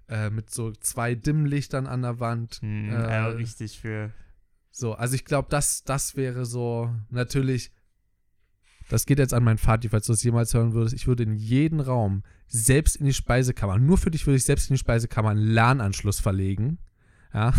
[0.10, 2.56] äh, mit so zwei Dimmlichtern an der Wand.
[2.62, 4.12] Hm, Äh, ja, richtig für.
[4.72, 7.72] So, also ich glaube, das, das wäre so natürlich.
[8.90, 10.94] Das geht jetzt an meinen Vati, falls du das jemals hören würdest.
[10.94, 14.70] Ich würde in jeden Raum, selbst in die Speisekammer, nur für dich würde ich selbst
[14.70, 16.78] in die Speisekammer einen LAN-Anschluss verlegen.
[17.34, 17.52] Ja.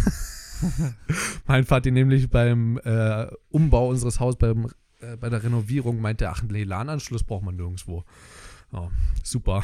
[1.47, 4.71] mein Vati nämlich beim äh, Umbau unseres Hauses, beim,
[5.01, 8.05] äh, bei der Renovierung, meinte, ach, nee, LAN-Anschluss braucht man nirgendwo.
[8.73, 8.89] Oh,
[9.25, 9.63] super.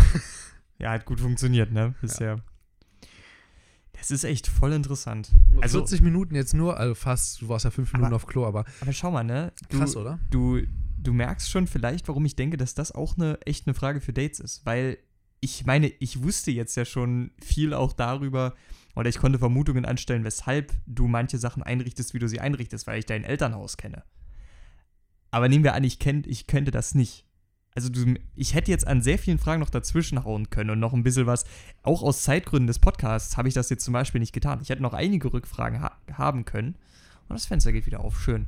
[0.79, 1.95] Ja, hat gut funktioniert, ne?
[2.01, 2.43] Bisher.
[4.03, 5.31] Das ist echt voll interessant.
[5.61, 8.45] Also- 40 Minuten jetzt nur, also fast, du warst ja fünf Minuten Aber- auf Klo,
[8.47, 9.53] aber Aber schau mal, ne?
[9.71, 10.19] Du, krass, oder?
[10.31, 10.61] du,
[10.99, 14.13] du merkst schon vielleicht, warum ich denke, dass das auch eine echt eine Frage für
[14.13, 14.67] Dates ist.
[14.67, 14.99] Weil
[15.41, 18.55] ich meine, ich wusste jetzt ja schon viel auch darüber,
[18.95, 22.99] oder ich konnte Vermutungen anstellen, weshalb du manche Sachen einrichtest, wie du sie einrichtest, weil
[22.99, 24.03] ich dein Elternhaus kenne.
[25.31, 27.25] Aber nehmen wir an, ich, kenn, ich könnte das nicht.
[27.75, 30.93] Also du, ich hätte jetzt an sehr vielen Fragen noch dazwischen hauen können und noch
[30.93, 31.45] ein bisschen was.
[31.83, 34.61] Auch aus Zeitgründen des Podcasts habe ich das jetzt zum Beispiel nicht getan.
[34.63, 36.75] Ich hätte noch einige Rückfragen ha haben können.
[37.29, 38.21] Und das Fenster geht wieder auf.
[38.21, 38.47] Schön.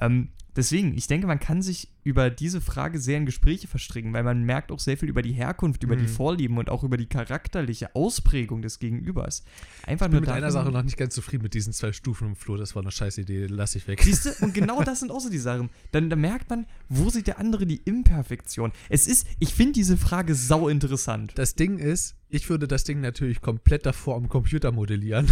[0.00, 4.22] Ähm, deswegen, ich denke, man kann sich über diese Frage sehr in Gespräche verstricken, weil
[4.22, 6.08] man merkt auch sehr viel über die Herkunft, über die Mhm.
[6.08, 9.42] Vorlieben und auch über die charakterliche Ausprägung des Gegenübers.
[9.86, 12.28] Einfach Ich nur bin mit einer Sache noch nicht ganz zufrieden mit diesen zwei Stufen
[12.28, 12.58] im Flur.
[12.58, 14.02] Das war eine scheiß Idee, lass ich weg.
[14.02, 14.44] Siehst du?
[14.44, 15.70] Und genau das sind auch so die Sachen.
[15.92, 18.72] Dann, dann merkt man, wo sieht der andere die Imperfektion.
[18.90, 21.32] Es ist, ich finde diese Frage sau interessant.
[21.36, 25.26] Das Ding ist, ich würde das Ding natürlich komplett davor am Computer modellieren.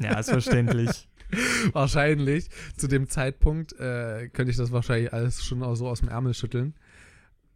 [0.00, 1.08] Ja, ist verständlich.
[1.72, 2.48] wahrscheinlich.
[2.76, 6.34] Zu dem Zeitpunkt äh, könnte ich das wahrscheinlich alles schon auch so aus dem Ärmel
[6.34, 6.74] schütteln.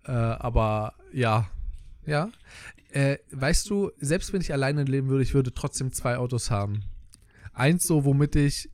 [0.05, 1.49] Äh, aber ja,
[2.07, 2.29] ja.
[2.91, 6.83] Äh, weißt du, selbst wenn ich alleine leben würde, ich würde trotzdem zwei Autos haben.
[7.53, 8.71] Eins so, womit ich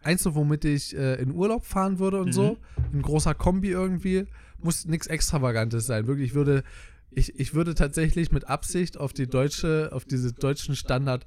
[0.00, 2.32] eins so, womit ich äh, in Urlaub fahren würde und Mhm.
[2.32, 2.58] so.
[2.92, 4.26] Ein großer Kombi irgendwie.
[4.58, 6.06] Muss nichts Extravagantes sein.
[6.06, 6.62] Wirklich, ich würde,
[7.10, 11.26] ich, ich würde tatsächlich mit Absicht auf die deutsche, auf diese deutschen Standard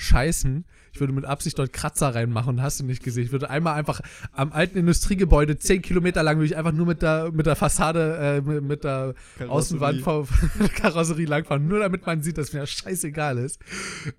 [0.00, 0.64] scheißen.
[0.92, 3.24] Ich würde mit Absicht dort Kratzer reinmachen und hast du nicht gesehen.
[3.24, 4.00] Ich würde einmal einfach
[4.32, 8.42] am alten Industriegebäude 10 Kilometer lang, würde ich einfach nur mit der, mit der Fassade,
[8.46, 9.14] äh, mit, der
[9.46, 10.26] Außenwand von
[10.58, 13.60] der Karosserie langfahren, nur damit man sieht, dass mir das scheißegal ist.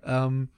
[0.04, 0.48] Ähm,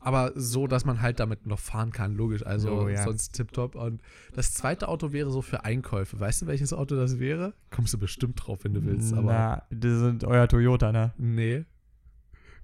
[0.00, 2.44] aber so, dass man halt damit noch fahren kann, logisch.
[2.44, 3.04] Also Oh, ja.
[3.04, 3.76] sonst tipptopp.
[3.76, 4.02] Und
[4.34, 6.18] das zweite Auto wäre so für Einkäufe.
[6.18, 7.54] Weißt du, welches Auto das wäre?
[7.70, 9.14] Kommst du bestimmt drauf, wenn du willst.
[9.14, 11.12] Aber Na, das sind euer Toyota, ne?
[11.18, 11.64] nee.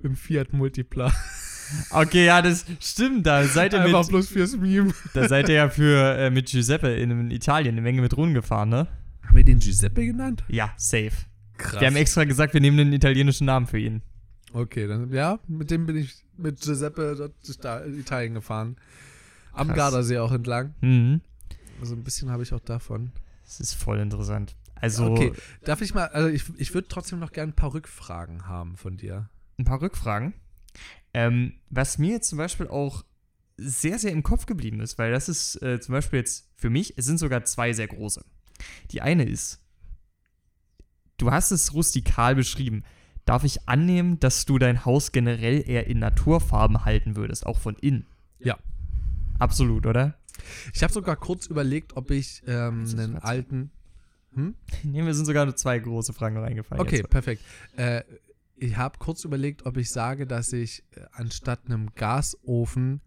[0.03, 1.12] Ein Fiat Multipla.
[1.91, 3.27] Okay, ja, das stimmt.
[3.27, 4.93] Da seid ihr, Einfach mit, bloß fürs Meme.
[5.14, 8.69] da seid ihr ja für äh, mit Giuseppe in Italien eine Menge mit Runden gefahren,
[8.71, 8.89] ne?
[9.27, 10.45] Haben wir den Giuseppe genannt?
[10.49, 11.12] Ja, safe.
[11.59, 11.81] Krass.
[11.81, 14.03] Wir haben extra gesagt, wir nehmen einen italienischen Namen für ihn.
[14.53, 18.77] Okay, dann ja, mit dem bin ich mit Giuseppe dort da- Italien gefahren.
[19.53, 19.77] Am Krass.
[19.77, 20.75] Gardasee auch entlang.
[20.81, 21.21] Mhm.
[21.81, 23.11] Also ein bisschen habe ich auch davon.
[23.45, 24.55] Das ist voll interessant.
[24.77, 25.33] Also, Okay,
[25.64, 28.97] darf ich mal, also ich, ich würde trotzdem noch gerne ein paar Rückfragen haben von
[28.97, 29.29] dir.
[29.59, 30.33] ein paar Rückfragen.
[31.15, 33.05] Ähm, was mir jetzt zum Beispiel auch
[33.57, 36.95] sehr, sehr im Kopf geblieben ist, weil das ist äh, zum Beispiel jetzt für mich,
[36.97, 38.25] es sind sogar zwei sehr große.
[38.93, 39.61] Die eine ist,
[41.17, 42.85] du hast es rustikal beschrieben.
[43.25, 47.77] Darf ich annehmen, dass du dein Haus generell eher in Naturfarben halten würdest, auch von
[47.77, 48.07] innen?
[48.39, 48.57] Ja.
[49.39, 50.15] Absolut, oder?
[50.73, 53.71] Ich habe sogar kurz überlegt, ob ich ähm, einen alten.
[54.35, 54.55] Hm?
[54.85, 56.81] Nee, mir sind sogar nur zwei große Fragen noch eingefallen.
[56.81, 57.11] Okay, jetzt.
[57.11, 57.43] perfekt.
[57.77, 58.03] Äh,
[58.61, 63.01] ich habe kurz überlegt, ob ich sage, dass ich äh, anstatt einem Gasofen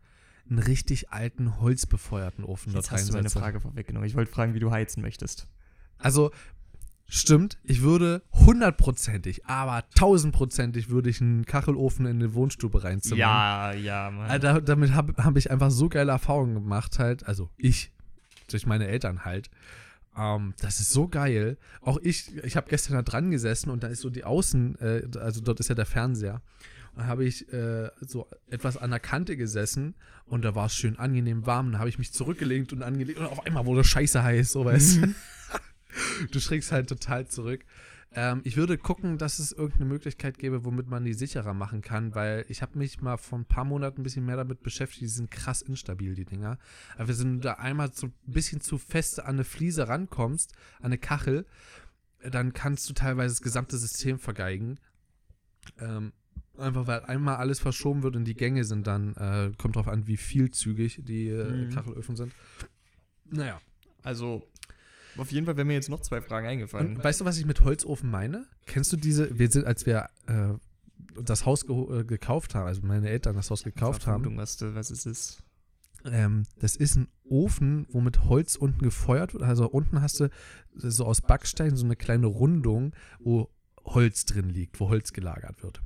[0.50, 3.30] einen richtig alten holzbefeuerten Ofen Jetzt dort hast du meine.
[3.30, 4.08] Frage vorweggenommen.
[4.08, 5.48] Ich wollte fragen, wie du heizen möchtest.
[5.98, 6.32] Also,
[7.08, 13.20] stimmt, ich würde hundertprozentig, aber tausendprozentig würde ich einen Kachelofen in eine Wohnstube reinzimmern.
[13.20, 14.42] Ja, ja, Mann.
[14.42, 17.26] Da, damit habe hab ich einfach so geile Erfahrungen gemacht, halt.
[17.28, 17.92] Also ich,
[18.50, 19.50] durch meine Eltern halt.
[20.18, 21.58] Ähm, das ist so geil.
[21.82, 25.08] Auch ich, ich habe gestern da dran gesessen und da ist so die Außen, äh,
[25.20, 26.42] also dort ist ja der Fernseher.
[26.96, 29.96] Da habe ich äh, so etwas an der Kante gesessen
[30.26, 31.72] und da war es schön angenehm warm.
[31.72, 34.98] Dann habe ich mich zurückgelegt und angelegt und auf einmal wurde scheiße heiß, so weißt
[34.98, 35.16] du.
[36.32, 37.66] Du schrägst halt total zurück.
[38.14, 42.14] Ähm, ich würde gucken, dass es irgendeine Möglichkeit gäbe, womit man die sicherer machen kann,
[42.14, 45.02] weil ich habe mich mal vor ein paar Monaten ein bisschen mehr damit beschäftigt.
[45.02, 46.58] Die sind krass instabil, die Dinger.
[46.96, 50.88] Aber wir sind da einmal so ein bisschen zu fest an eine Fliese rankommst, an
[50.88, 51.46] eine Kachel,
[52.30, 54.78] dann kannst du teilweise das gesamte System vergeigen.
[55.80, 56.12] Ähm,
[56.58, 60.08] einfach weil einmal alles verschoben wird und die Gänge sind dann, äh, kommt drauf an,
[60.08, 61.70] wie vielzügig die äh, Mhm.
[61.74, 62.34] Kachelöfen sind.
[63.30, 63.60] Naja.
[64.04, 64.44] Also,
[65.18, 66.98] auf jeden Fall wären mir jetzt noch zwei Fragen eingefallen.
[66.98, 68.46] Und weißt du, was ich mit Holzofen meine?
[68.66, 70.54] Kennst du diese, wir sind, als wir äh,
[71.24, 74.74] das Haus ge äh, gekauft haben, also meine Eltern das Haus gekauft haben, was, du-
[74.76, 75.44] was es ist.
[76.06, 79.44] ähm, das ist ein Ofen, wo mit Holz unten gefeuert wird.
[79.44, 80.30] Also unten hast du
[80.74, 83.50] so aus Backstein so eine kleine Rundung, wo
[83.84, 85.82] Holz drin liegt, wo Holz gelagert wird.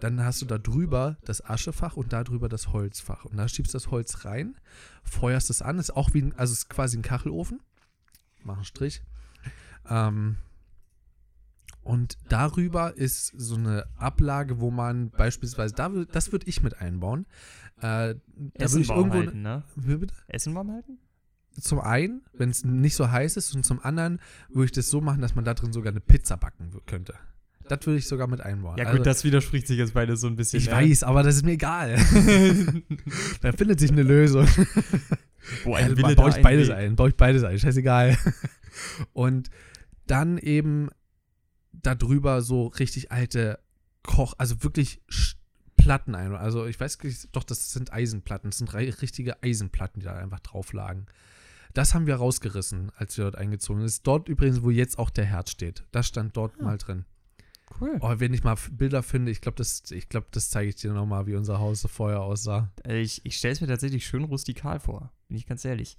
[0.00, 3.24] Dann hast du da drüber das Aschefach und da drüber das Holzfach.
[3.24, 4.56] Und da schiebst du das Holz rein,
[5.02, 7.60] feuerst es an, ist auch wie ein, also ist quasi ein Kachelofen.
[8.44, 9.02] Mach einen Strich.
[9.88, 10.36] Ähm,
[11.82, 17.26] und darüber ist so eine Ablage, wo man beispielsweise, da, das würde ich mit einbauen.
[17.78, 18.16] Äh, da
[18.54, 19.18] Essen warm irgendwo.
[19.18, 19.64] halten, ne?
[20.28, 20.98] Essen warm halten?
[21.60, 25.00] Zum einen, wenn es nicht so heiß ist, und zum anderen würde ich das so
[25.00, 27.14] machen, dass man da drin sogar eine Pizza backen könnte.
[27.68, 28.76] Das würde ich sogar mit einbauen.
[28.76, 30.58] Ja, Also, gut, das widerspricht sich jetzt beides so ein bisschen.
[30.58, 30.72] ich ne?
[30.72, 31.96] weiß, aber das ist mir egal.
[33.40, 34.46] da findet sich eine Lösung.
[35.64, 36.76] Ja, ein Wille, baue ich beides Weg.
[36.76, 38.16] ein, baue ich beides ein, scheißegal.
[39.12, 39.50] Und
[40.06, 40.90] dann eben
[41.72, 43.58] darüber so richtig alte
[44.02, 45.36] Koch, also wirklich Sch-
[45.76, 46.34] Platten ein.
[46.34, 50.40] Also ich weiß nicht, doch, das sind Eisenplatten, das sind richtige Eisenplatten, die da einfach
[50.40, 51.06] drauf lagen.
[51.74, 53.86] Das haben wir rausgerissen, als wir dort eingezogen sind.
[53.86, 55.84] Das ist dort übrigens, wo jetzt auch der Herd steht.
[55.90, 57.04] Das stand dort mal drin.
[57.80, 57.98] Cool.
[58.00, 60.92] Oh, wenn ich mal Bilder finde, ich glaube, das, ich glaub, das zeige ich dir
[60.92, 62.72] nochmal, wie unser Haus so vorher aussah.
[62.86, 65.96] Ich ich stelle es mir tatsächlich schön rustikal vor, bin ich ganz ehrlich.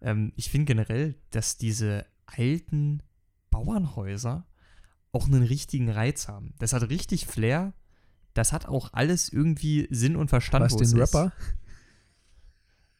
[0.00, 3.02] Ähm, ich finde generell, dass diese alten
[3.50, 4.46] Bauernhäuser
[5.12, 6.54] auch einen richtigen Reiz haben.
[6.58, 7.72] Das hat richtig Flair.
[8.32, 10.64] Das hat auch alles irgendwie Sinn und Verstand.
[10.64, 10.96] Was, den ist.
[10.96, 11.32] Rapper?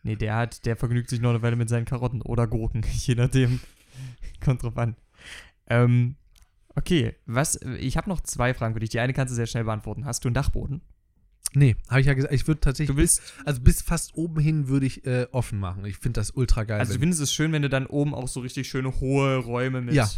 [0.05, 3.15] Nee, der hat, der vergnügt sich noch eine Weile mit seinen Karotten oder Gurken, je
[3.17, 3.61] nachdem.
[4.45, 4.97] Kommt drauf an.
[5.67, 6.17] Ähm,
[6.77, 8.91] okay, was, ich habe noch zwei Fragen für dich.
[8.91, 10.05] Die eine kannst du sehr schnell beantworten.
[10.05, 10.83] Hast du einen Dachboden?
[11.53, 14.69] Nee, habe ich ja gesagt, ich würde tatsächlich Du willst, Also bis fast oben hin
[14.69, 15.85] würde ich äh, offen machen.
[15.85, 16.81] Ich finde das ultra geil.
[16.81, 19.81] also du findest es schön, wenn du dann oben auch so richtig schöne hohe Räume
[19.81, 19.95] mit.
[19.95, 20.09] Ja.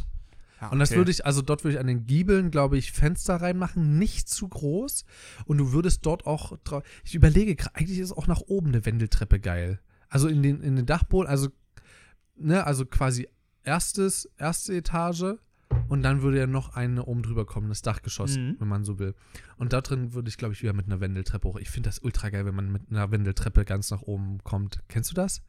[0.61, 0.99] Ja, und das okay.
[0.99, 4.49] würde ich, also dort würde ich an den Giebeln, glaube ich, Fenster reinmachen, nicht zu
[4.49, 5.05] groß.
[5.45, 6.57] Und du würdest dort auch,
[7.05, 9.81] ich überlege, eigentlich ist auch nach oben eine Wendeltreppe geil.
[10.09, 11.49] Also in den, in den Dachboden, also,
[12.37, 13.29] ne, also quasi
[13.65, 15.37] erstes, erste Etage
[15.89, 18.57] und dann würde ja noch eine oben drüber kommen, das Dachgeschoss, Mhm.
[18.59, 19.15] wenn man so will.
[19.57, 21.57] Und da drin würde ich, glaube ich, wieder mit einer Wendeltreppe hoch.
[21.59, 24.81] Ich finde das ultra geil, wenn man mit einer Wendeltreppe ganz nach oben kommt.
[24.89, 25.43] Kennst du das?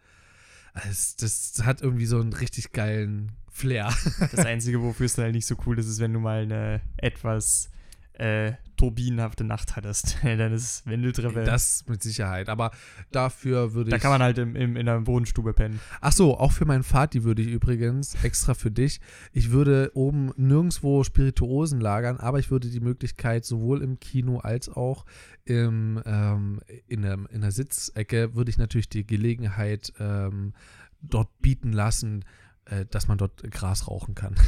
[0.74, 3.92] Das, das hat irgendwie so einen richtig geilen Flair.
[4.32, 6.82] Das Einzige, wofür es dann halt nicht so cool ist, ist, wenn du mal eine
[6.98, 7.70] etwas
[8.18, 10.18] äh, turbinenhafte Nacht hattest.
[10.24, 11.44] dann ist Wendeltreppe.
[11.44, 12.50] Das mit Sicherheit.
[12.50, 12.72] Aber
[13.12, 13.92] dafür würde ich.
[13.92, 15.80] da kann man halt im, im, in der Wohnstube pennen.
[16.02, 19.00] Ach so, auch für meinen Vati würde ich übrigens, extra für dich,
[19.34, 24.70] ich würde oben nirgendwo Spirituosen lagern, aber ich würde die Möglichkeit sowohl im Kino als
[24.70, 25.06] auch
[25.46, 30.54] im, ähm, in, der, in der Sitzecke, würde ich natürlich die Gelegenheit ähm,
[31.02, 32.26] dort bieten lassen,
[32.66, 34.36] äh, dass man dort Gras rauchen kann.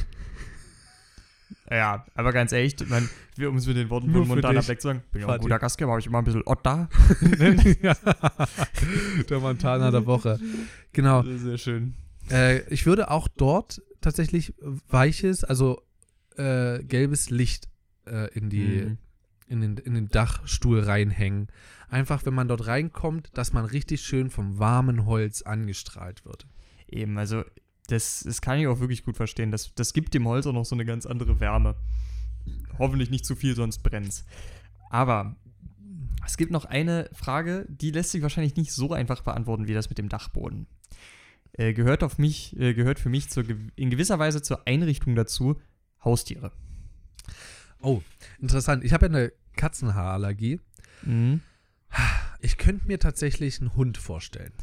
[1.69, 4.67] Ja, aber ganz ehrlich, man, um es mit den Worten Nur von für Montana dich,
[4.67, 6.65] Black zu sagen, bin ja auch ein guter Gastgeber, habe ich immer ein bisschen Ott
[6.65, 6.89] da.
[9.29, 10.39] der Montana der Woche.
[10.93, 11.23] Genau.
[11.23, 11.93] Sehr schön.
[12.31, 14.53] Äh, ich würde auch dort tatsächlich
[14.87, 15.81] weiches, also
[16.37, 17.69] äh, gelbes Licht
[18.05, 18.97] äh, in die Mhm.
[19.47, 21.47] in den, in den Dachstuhl reinhängen.
[21.89, 26.45] Einfach, wenn man dort reinkommt, dass man richtig schön vom warmen Holz angestrahlt wird.
[26.87, 27.43] Eben, also
[27.91, 29.51] das, das kann ich auch wirklich gut verstehen.
[29.51, 31.75] Das, das gibt dem Holz auch noch so eine ganz andere Wärme.
[32.77, 34.25] Hoffentlich nicht zu viel, sonst brennt's.
[34.89, 35.35] Aber
[36.25, 39.89] es gibt noch eine Frage, die lässt sich wahrscheinlich nicht so einfach beantworten wie das
[39.89, 40.67] mit dem Dachboden.
[41.53, 43.43] Äh, gehört auf mich, äh, gehört für mich zur,
[43.75, 45.59] in gewisser Weise zur Einrichtung dazu
[46.03, 46.51] Haustiere.
[47.81, 48.01] Oh,
[48.39, 48.83] interessant.
[48.83, 50.59] Ich habe ja eine Katzenhaarallergie.
[51.03, 51.41] Mhm.
[52.41, 54.53] Ich könnte mir tatsächlich einen Hund vorstellen.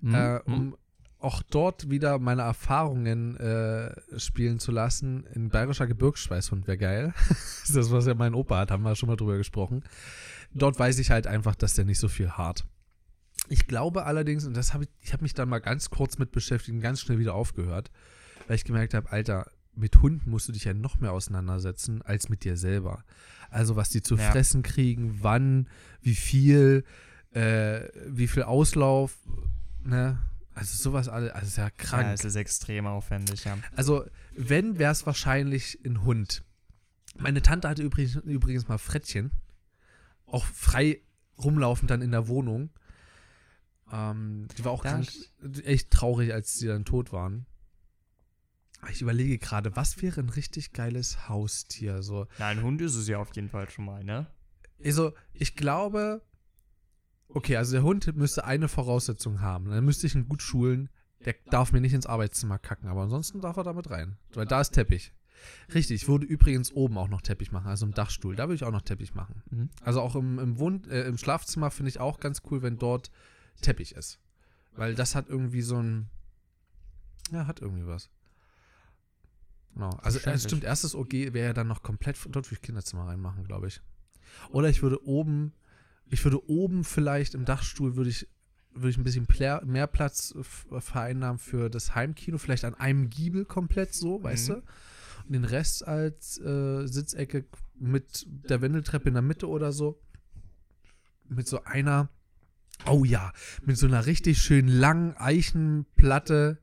[0.00, 0.14] Mhm.
[0.14, 0.76] äh, um
[1.24, 5.26] auch dort wieder meine Erfahrungen äh, spielen zu lassen.
[5.34, 7.14] Ein bayerischer Gebirgsschweißhund wäre geil.
[7.28, 9.82] das ist das, was ja mein Opa hat, haben wir schon mal drüber gesprochen.
[10.52, 12.64] Dort weiß ich halt einfach, dass der nicht so viel hart.
[13.48, 16.30] Ich glaube allerdings, und das habe ich, ich habe mich dann mal ganz kurz mit
[16.32, 17.90] beschäftigt und ganz schnell wieder aufgehört,
[18.46, 22.28] weil ich gemerkt habe, Alter, mit Hunden musst du dich ja noch mehr auseinandersetzen als
[22.28, 23.04] mit dir selber.
[23.50, 24.30] Also was die zu Ja.
[24.30, 25.68] fressen kriegen, wann,
[26.00, 26.84] wie viel,
[27.32, 29.16] äh, wie viel Auslauf,
[29.82, 30.18] ne?
[30.54, 32.04] Also sowas alles, also ist ja krank.
[32.06, 33.58] ja, es ist extrem aufwendig, ja.
[33.74, 34.04] Also,
[34.36, 36.44] wenn, wäre es wahrscheinlich ein Hund.
[37.16, 39.32] Meine Tante hatte übrigens, übrigens mal Frettchen.
[40.26, 41.00] Auch frei
[41.38, 42.70] rumlaufend dann in der Wohnung.
[43.92, 45.08] Ähm, die war auch krank.
[45.64, 47.46] Echt traurig, als sie dann tot waren.
[48.80, 52.02] Aber Ich überlege gerade, was wäre ein richtig geiles Haustier?
[52.02, 54.26] So, Na, ein Hund ist es ja auf jeden Fall schon mal, ne?
[54.84, 56.22] also, ich glaube,
[57.34, 59.70] okay, also der Hund müsste eine Voraussetzung haben.
[59.70, 60.88] Dann müsste ich ihn gut schulen.
[61.24, 64.16] Der darf mir nicht ins Arbeitszimmer kacken, aber ansonsten darf er damit rein.
[64.34, 65.12] Weil da ist Teppich.
[65.74, 68.36] Richtig, ich würde übrigens oben auch noch Teppich machen, also im Dachstuhl.
[68.36, 69.42] Da würde ich auch noch Teppich machen.
[69.50, 69.70] Mhm.
[69.82, 73.10] Also auch im, im, Wohn äh, im Schlafzimmer finde ich auch ganz cool, wenn dort
[73.60, 74.20] Teppich ist.
[74.76, 76.08] Weil das hat irgendwie so ein.
[77.30, 78.10] Ja, hat irgendwie was.
[79.74, 79.90] Genau.
[80.02, 82.18] Also, äh, stimmt, erstes OG wäre ja dann noch komplett.
[82.30, 83.80] Dort würde ich Kinderzimmer reinmachen, glaube ich.
[84.50, 85.52] Oder ich würde oben.
[86.10, 88.28] Ich würde oben vielleicht im Dachstuhl würde ich
[88.76, 89.28] würde ich ein bisschen
[89.66, 90.34] mehr Platz
[90.80, 94.52] vereinnahmen für das Heimkino, vielleicht an einem Giebel komplett so, weißt Mhm.
[94.54, 94.58] du?
[95.26, 97.44] Und den Rest als äh, Sitzecke
[97.78, 100.00] mit der Wendeltreppe in der Mitte oder so.
[101.28, 102.08] Mit so einer,
[102.86, 103.32] oh ja,
[103.62, 106.58] mit so einer richtig schön langen Eichenplatte,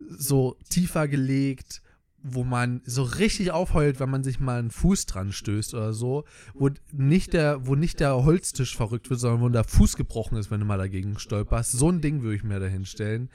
[0.00, 1.82] so tiefer gelegt,
[2.28, 6.24] wo man so richtig aufheult, wenn man sich mal einen Fuß dran stößt oder so,
[6.54, 10.50] wo nicht der, wo nicht der Holztisch verrückt wird, sondern wo der Fuß gebrochen ist,
[10.50, 11.72] wenn du mal dagegen stolperst.
[11.72, 13.30] So ein Ding würde ich mir da hinstellen.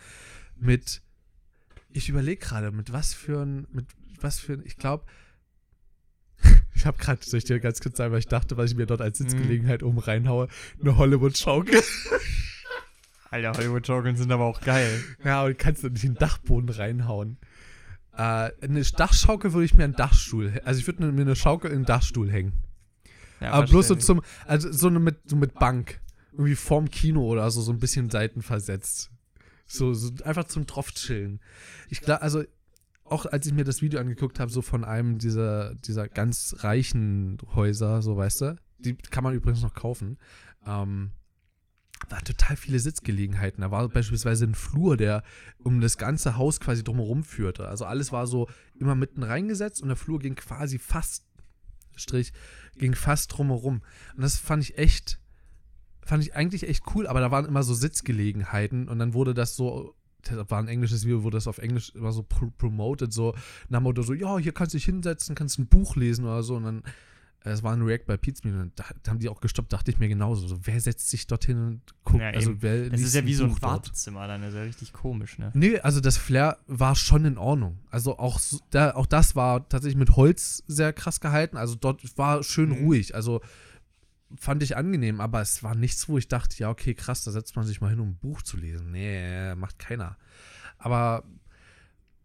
[0.60, 1.02] Mit,
[1.92, 3.86] ich überlege gerade, mit was für ein, mit
[4.20, 5.06] was für ein, ich glaube,
[6.76, 8.86] ich habe gerade, soll ich dir ganz kurz sagen, weil ich dachte, was ich mir
[8.86, 10.48] dort als Sitzgelegenheit oben reinhaue,
[10.82, 11.82] eine Hollywood-Schaukel.
[13.32, 15.02] Alter, Hollywood-Schaukeln sind aber auch geil.
[15.24, 17.38] Ja, und kannst du nicht in den Dachboden reinhauen.
[18.14, 21.80] Äh, eine Dachschaukel würde ich mir einen Dachstuhl, also ich würde mir eine Schaukel in
[21.80, 22.54] den Dachstuhl hängen.
[23.40, 26.00] Ja, Aber bloß so zum, also so eine mit, so mit Bank.
[26.32, 29.12] Irgendwie vorm Kino oder so, so ein bisschen seitenversetzt.
[29.66, 31.40] So, so einfach zum drauf chillen.
[31.90, 32.44] Ich glaube, also
[33.04, 37.38] auch als ich mir das Video angeguckt habe, so von einem dieser, dieser ganz reichen
[37.54, 40.18] Häuser, so weißt du, die kann man übrigens noch kaufen,
[40.66, 41.12] ähm,
[42.10, 43.62] waren total viele Sitzgelegenheiten.
[43.62, 45.24] Da war beispielsweise ein Flur, der
[45.60, 47.68] um das ganze Haus quasi drumherum führte.
[47.68, 48.50] Also alles war so
[48.80, 51.26] immer mitten reingesetzt und der Flur ging quasi fast,
[51.96, 52.34] Strich,
[52.78, 53.82] ging fast drumherum.
[54.16, 55.20] Und das fand ich echt,
[56.04, 59.56] fand ich eigentlich echt cool, aber da waren immer so Sitzgelegenheiten und dann wurde das
[59.56, 63.36] so, das war ein englisches Video, wurde das auf Englisch immer so pro promoted, so
[63.70, 66.56] nach Motto so, ja, hier kannst du dich hinsetzen, kannst ein Buch lesen oder so
[66.56, 66.84] und dann
[67.44, 69.98] es war ein React bei Pizmeet und da, da haben die auch gestoppt, dachte ich
[69.98, 70.48] mir genauso.
[70.48, 72.22] So, wer setzt sich dorthin und guckt?
[72.22, 73.62] Ja, also wer Das ist ja wie so ein?
[73.62, 75.52] Wartezimmer dann, das ist ja richtig komisch, ne?
[75.56, 77.80] Nee, also das Flair war schon in Ordnung.
[77.90, 78.40] Also auch,
[78.70, 81.58] da, auch das war tatsächlich mit Holz sehr krass gehalten.
[81.58, 82.86] Also dort war schön Mhm.
[82.86, 83.16] ruhig.
[83.16, 83.42] Also
[84.38, 87.56] fand ich angenehm, aber es war nichts, wo ich dachte, ja, okay, krass, da setzt
[87.56, 88.92] man sich mal hin, um ein Buch zu lesen.
[88.92, 90.16] Nee, macht keiner.
[90.78, 91.24] Aber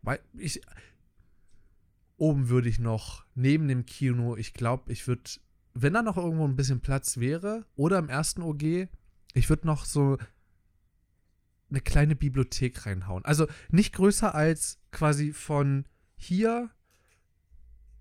[0.02, 0.60] weil ich
[2.16, 5.22] oben würde ich noch neben dem Kino, ich glaube, ich würde,
[5.74, 8.88] wenn da noch irgendwo ein bisschen Platz wäre oder im ersten OG,
[9.34, 10.16] ich würde noch so
[11.68, 13.24] eine kleine Bibliothek reinhauen.
[13.24, 15.84] Also nicht größer als quasi von
[16.16, 16.70] hier.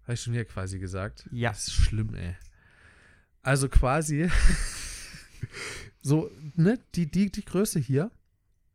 [0.03, 1.28] Habe ich schon hier quasi gesagt?
[1.32, 1.49] Ja.
[1.49, 2.36] Das ist schlimm, ey.
[3.41, 4.30] Also quasi
[6.01, 8.11] so, ne, die, die, die Größe hier.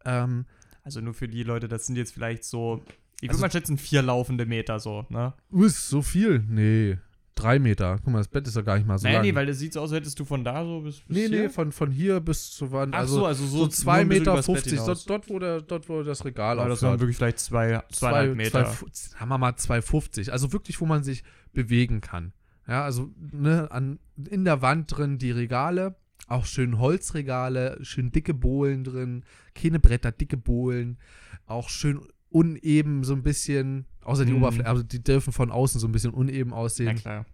[0.05, 0.45] Ähm,
[0.83, 2.85] Also nur für die Leute, das sind jetzt vielleicht so,
[3.21, 5.35] ich würde Also- mal schätzen, vier laufende Meter so, ne?
[5.53, 6.45] uh, ist so viel?
[6.49, 6.99] Nee.
[7.37, 7.97] Drei Meter.
[8.05, 9.27] Guck mal, das Bett ist doch gar nicht mal so naja, lang.
[9.27, 11.29] nee, weil das sieht so aus, als hättest du von da so bis, bis nee,
[11.29, 11.43] hier.
[11.45, 12.95] nee, von, von hier bis zur Wand.
[12.95, 14.73] Ach also so, also so, so nur 2 ein bisschen Meter übers Bett 50.
[14.73, 14.87] hinaus.
[14.87, 16.91] Dort, dort, wo der, dort, wo das Regal Aber das aufhört.
[16.93, 18.65] waren wirklich vielleicht zwei, zweieinhalb Meter.
[18.67, 20.31] Zwei, sagen wir mal 2,50.
[20.31, 21.23] Also wirklich, wo man sich
[21.55, 22.33] bewegen kann.
[22.69, 25.97] Ja, also ne, an, in der Wand drin die Regale,
[26.27, 30.99] auch schön Holzregale, schön dicke Bohlen drin, keine Bretter, dicke Bohlen,
[31.47, 32.01] auch schön
[32.31, 34.39] uneben so ein bisschen, außer die Mhm.
[34.39, 36.97] Oberfläche, also die dürfen von außen so ein bisschen uneben aussehen.
[36.97, 37.27] klar.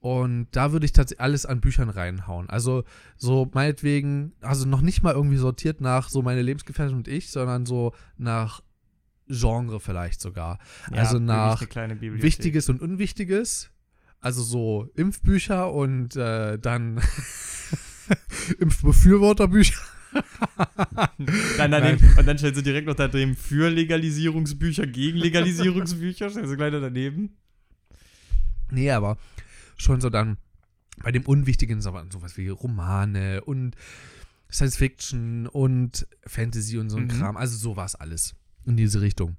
[0.00, 2.48] Und da würde ich tatsächlich alles an Büchern reinhauen.
[2.48, 2.84] Also
[3.18, 7.66] so meinetwegen, also noch nicht mal irgendwie sortiert nach so meine Lebensgefährtin und ich, sondern
[7.66, 8.62] so nach
[9.28, 10.58] Genre vielleicht sogar.
[10.90, 11.60] Also wirklich nach.
[12.22, 13.70] Wichtiges und Unwichtiges.
[14.20, 17.00] Also so Impfbücher und äh, dann
[18.58, 19.78] Impfbefürworterbücher.
[21.56, 26.56] Dann daneben, und dann stellst du direkt noch daneben für Legalisierungsbücher, gegen Legalisierungsbücher, stellst du
[26.56, 27.36] gleich daneben.
[28.70, 29.18] Nee, aber
[29.76, 30.36] schon so dann
[31.02, 33.74] bei dem Unwichtigen so, sowas wie Romane und
[34.50, 37.08] Science Fiction und Fantasy und so ein Mhm.
[37.08, 37.36] Kram.
[37.36, 38.34] Also sowas alles
[38.66, 39.36] in diese Richtung.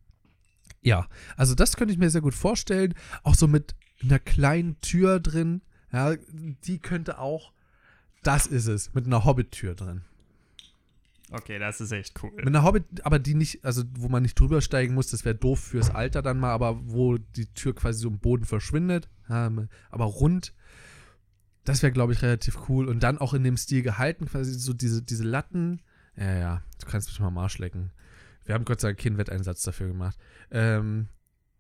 [0.82, 1.08] Ja,
[1.38, 2.94] also das könnte ich mir sehr gut vorstellen.
[3.24, 5.62] Auch so mit einer kleinen Tür drin.
[5.92, 7.52] Ja, die könnte auch,
[8.24, 10.02] das ist es, mit einer Hobbit-Tür drin.
[11.32, 12.32] Okay, das ist echt cool.
[12.36, 15.36] Mit einer Hobbit, aber die nicht, also wo man nicht drüber steigen muss, das wäre
[15.36, 20.06] doof fürs Alter dann mal, aber wo die Tür quasi so im Boden verschwindet, aber
[20.06, 20.54] rund.
[21.64, 22.88] Das wäre, glaube ich, relativ cool.
[22.88, 25.82] Und dann auch in dem Stil gehalten, quasi so diese, diese Latten.
[26.18, 27.92] Ja, ja, du kannst mich mal am Arsch lecken.
[28.44, 30.18] Wir haben Gott sei Dank keinen Wetteinsatz dafür gemacht.
[30.50, 31.08] Ähm,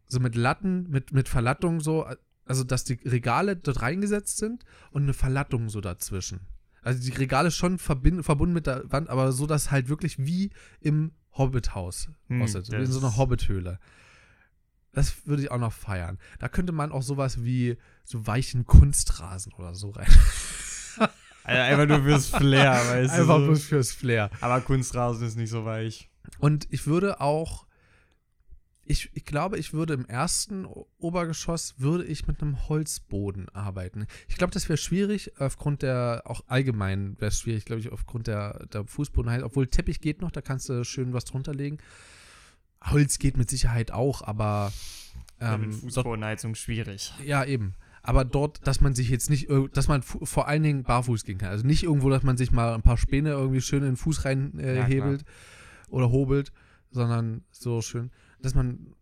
[0.08, 2.06] so mit Latten, mit, mit Verlattung so,
[2.46, 6.42] also dass die Regale dort reingesetzt sind und eine Verlattung so dazwischen.
[6.82, 11.12] Also die Regale schon verbunden mit der Wand, aber so, dass halt wirklich wie im
[11.34, 12.72] Hobbit-Haus Hm, aussieht.
[12.72, 13.80] Wie in so einer Hobbit-Höhle.
[14.94, 16.18] Das würde ich auch noch feiern.
[16.40, 20.08] Da könnte man auch sowas wie so weichen Kunstrasen oder so rein.
[21.44, 23.46] Also einfach nur fürs Flair, weißt Einfach du.
[23.48, 23.66] bloß So.
[23.70, 24.30] fürs Flair.
[24.42, 26.08] Aber Kunstrasen ist nicht so weich.
[26.38, 27.66] Und ich würde auch,
[28.92, 30.66] ich, ich glaube, ich würde im ersten
[31.00, 34.06] Obergeschoss, würde ich mit einem Holzboden arbeiten.
[34.28, 38.28] Ich glaube, das wäre schwierig, aufgrund der, auch allgemein wäre es schwierig, glaube ich, aufgrund
[38.28, 39.44] der, der Fußbodenheit.
[39.44, 41.78] Obwohl Teppich geht noch, da kannst du schön was drunter legen.
[42.84, 44.74] Holz geht mit Sicherheit auch, aber
[45.40, 47.14] Ja, ähm, mit dort, Fußbodenheizung schwierig.
[47.24, 47.76] ja, eben.
[48.04, 51.50] Aber dort, dass man sich jetzt nicht, dass man vor allen Dingen barfuß gehen kann.
[51.50, 54.26] Also nicht irgendwo, dass man sich mal ein paar Späne irgendwie schön in den Fuß
[54.26, 55.18] rein äh, Ja,
[55.88, 56.52] oder hobelt,
[56.90, 58.10] sondern so schön,
[58.42, 58.96] dass man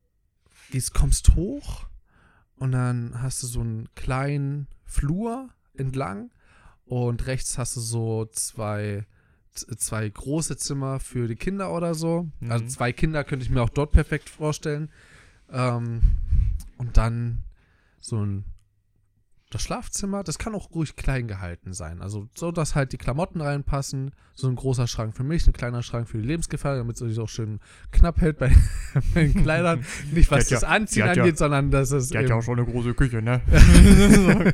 [0.72, 1.88] gehst, kommst hoch
[2.58, 6.32] und dann hast du so einen kleinen Flur entlang
[6.86, 9.06] und rechts hast du so zwei,
[9.54, 12.28] zwei große Zimmer für die Kinder oder so.
[12.40, 12.52] Mhm.
[12.52, 14.90] Also zwei Kinder könnte ich mir auch dort perfekt vorstellen.
[15.52, 16.02] Ähm,
[16.78, 17.44] und dann
[18.00, 18.46] so ein
[19.52, 22.02] das Schlafzimmer, das kann auch ruhig klein gehalten sein.
[22.04, 24.12] Also so, dass halt die Klamotten reinpassen.
[24.36, 27.20] So ein großer Schrank für mich, ein kleiner Schrank für die Lebensgefährtin, damit es sich
[27.20, 27.60] auch schön
[27.92, 28.56] knapp hält bei,
[29.16, 29.84] bei den Kleidern.
[30.12, 32.44] Nicht was das ja- Anziehen hat ja- angeht, sondern dass es Die hat ja auch
[32.44, 33.42] schon eine große Küche, ne?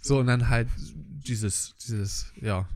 [0.00, 2.68] so und dann halt dieses, dieses, ja,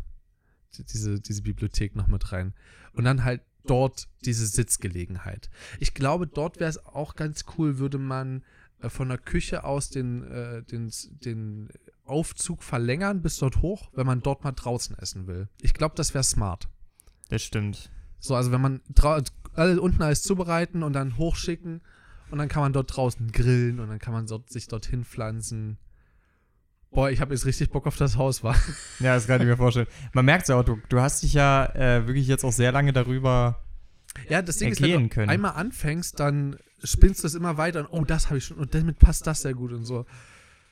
[0.77, 2.53] die- diese, diese Bibliothek noch mit rein.
[2.93, 5.49] Und dann halt dort diese Sitzgelegenheit.
[5.79, 8.43] Ich glaube, dort wäre es auch ganz cool, würde man
[8.91, 10.91] von der Küche aus den, äh, den,
[11.25, 11.69] den
[12.05, 15.49] Aufzug verlängern bis dort hoch, wenn man dort mal draußen essen will.
[15.61, 16.69] Ich glaube, das wäre smart.
[17.29, 17.91] Das stimmt.
[18.19, 18.81] So, also wenn man
[19.55, 21.81] alle unten alles zubereiten und dann hochschicken
[22.31, 25.79] und dann kann man dort draußen grillen und dann kann man dort, sich dorthin pflanzen.
[26.91, 28.55] Boah, ich habe jetzt richtig Bock auf das Haus, war.
[29.01, 29.87] Ja, das kann ich mir vorstellen.
[30.13, 32.71] Man merkt es ja auch, du, du hast dich ja äh, wirklich jetzt auch sehr
[32.71, 33.65] lange darüber.
[34.29, 35.31] Ja, das Ding ist, wenn du können.
[35.31, 38.75] einmal anfängst, dann spinnst du es immer weiter und oh, das habe ich schon und
[38.75, 40.05] damit passt das sehr gut und so.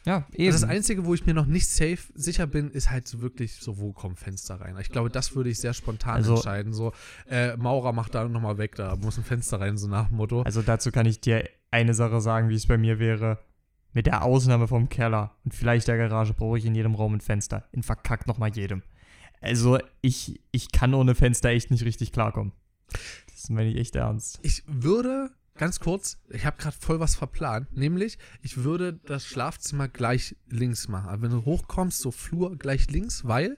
[0.06, 3.20] Ja, Also Das Einzige, wo ich mir noch nicht safe sicher bin, ist halt so
[3.20, 4.74] wirklich so, wo kommen Fenster rein.
[4.80, 6.72] Ich glaube, das würde ich sehr spontan Also- entscheiden.
[6.72, 6.92] So,
[7.28, 10.42] äh, Maurer macht da nochmal weg, da muss ein Fenster rein, so nach dem Motto.
[10.42, 13.38] Also dazu kann ich dir eine Sache sagen, wie es bei mir wäre.
[13.92, 17.20] Mit der Ausnahme vom Keller und vielleicht der Garage brauche ich in jedem Raum ein
[17.20, 17.68] Fenster.
[17.72, 18.82] In verkackt nochmal jedem.
[19.42, 22.52] Also ich, ich kann ohne Fenster echt nicht richtig klarkommen.
[23.40, 24.38] Das meine ich echt ernst.
[24.42, 29.88] Ich würde, ganz kurz, ich habe gerade voll was verplant, nämlich ich würde das Schlafzimmer
[29.88, 31.22] gleich links machen.
[31.22, 33.56] Wenn du hochkommst, so Flur gleich links, weil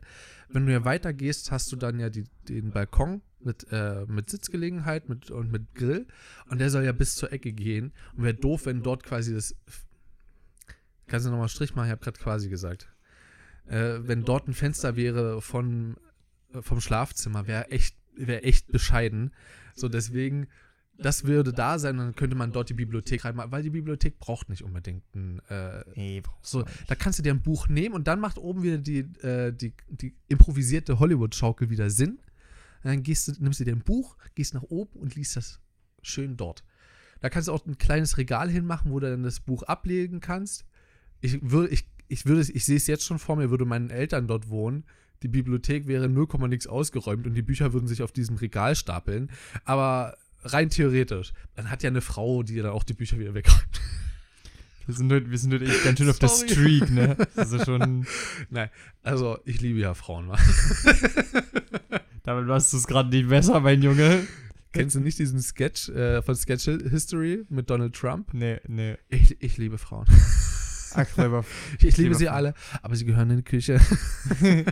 [0.49, 5.09] wenn du ja weitergehst, hast du dann ja die, den Balkon mit, äh, mit Sitzgelegenheit
[5.09, 6.07] mit, und mit Grill
[6.49, 9.57] und der soll ja bis zur Ecke gehen und wäre doof, wenn dort quasi das
[11.13, 11.89] Kannst du nochmal Strich machen?
[11.89, 12.89] Ich habe gerade quasi gesagt.
[13.67, 15.97] Äh, wenn dort ein Fenster wäre von,
[16.55, 19.33] äh, vom Schlafzimmer, wäre echt, wär echt bescheiden.
[19.75, 20.49] So, deswegen,
[20.99, 24.49] das würde da sein, dann könnte man dort die Bibliothek reinmachen, weil die Bibliothek braucht
[24.49, 25.41] nicht unbedingt ein.
[25.49, 28.79] Äh, Nee, so, da kannst du dir ein Buch nehmen und dann macht oben wieder
[28.79, 32.19] die, äh, die, die improvisierte Hollywood-Schaukel wieder Sinn.
[32.83, 35.61] Dann gehst du, nimmst du dir ein Buch, gehst nach oben und liest das
[36.03, 36.65] schön dort.
[37.21, 40.67] Da kannst du auch ein kleines Regal hinmachen, wo du dann das Buch ablegen kannst.
[41.21, 44.27] Ich würde, ich, ich würde, ich sehe es jetzt schon vor mir, würde meinen Eltern
[44.27, 44.85] dort wohnen.
[45.23, 49.31] Die Bibliothek wäre 0, nix ausgeräumt und die Bücher würden sich auf diesem Regal stapeln.
[49.65, 53.81] Aber rein theoretisch, dann hat ja eine Frau, die dann auch die Bücher wieder wegräumt.
[54.87, 56.49] Wir sind heute, wir sind heute echt ganz schön auf der Sorry.
[56.51, 57.17] Streak, ne?
[57.37, 58.05] Das ist schon.
[58.51, 58.69] Nein,
[59.03, 60.27] also ich liebe ja Frauen.
[60.27, 60.41] Mann.
[62.25, 64.27] Damit machst du es gerade nicht besser, mein Junge.
[64.73, 68.33] Kennst du nicht diesen Sketch äh, von Sketch History mit Donald Trump?
[68.33, 68.97] Nee, nee.
[69.09, 70.07] Ich, ich liebe Frauen.
[70.95, 71.45] Clever.
[71.81, 73.81] Ich, liebe sie alle, aber sie gehören in die Küche.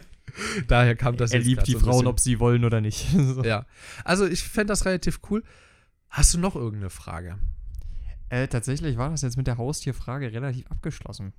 [0.69, 3.09] Daher kam das er liebt die so Frauen, ob sie wollen oder nicht.
[3.31, 3.45] So.
[3.45, 3.67] Ja.
[4.05, 5.45] Also ich fände das relativ cool.
[6.09, 7.39] Hast du noch irgendeine Frage?
[8.29, 11.33] Äh, tatsächlich war das jetzt mit der Haustierfrage relativ abgeschlossen.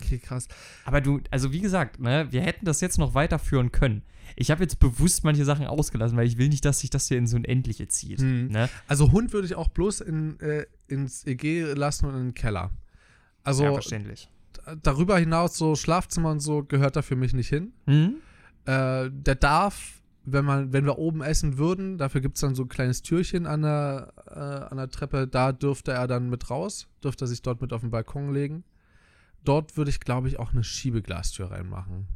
[0.00, 0.48] Okay, krass.
[0.84, 4.02] Aber du, also wie gesagt, ne, wir hätten das jetzt noch weiterführen können.
[4.36, 7.18] Ich habe jetzt bewusst manche Sachen ausgelassen, weil ich will nicht, dass sich das hier
[7.18, 8.20] in so ein Endliche zieht.
[8.20, 8.48] Hm.
[8.48, 8.68] Ne?
[8.88, 12.70] Also Hund würde ich auch bloß in, äh, ins EG lassen und in den Keller.
[13.44, 14.28] Also ja, verständlich.
[14.82, 17.72] darüber hinaus, so Schlafzimmer und so, gehört da für mich nicht hin.
[17.86, 18.16] Hm?
[18.64, 22.62] Äh, der darf, wenn man, wenn wir oben essen würden, dafür gibt es dann so
[22.62, 26.88] ein kleines Türchen an der, äh, an der Treppe, da dürfte er dann mit raus,
[27.02, 28.64] dürfte er sich dort mit auf den Balkon legen.
[29.44, 32.06] Dort würde ich, glaube ich, auch eine Schiebeglastür reinmachen.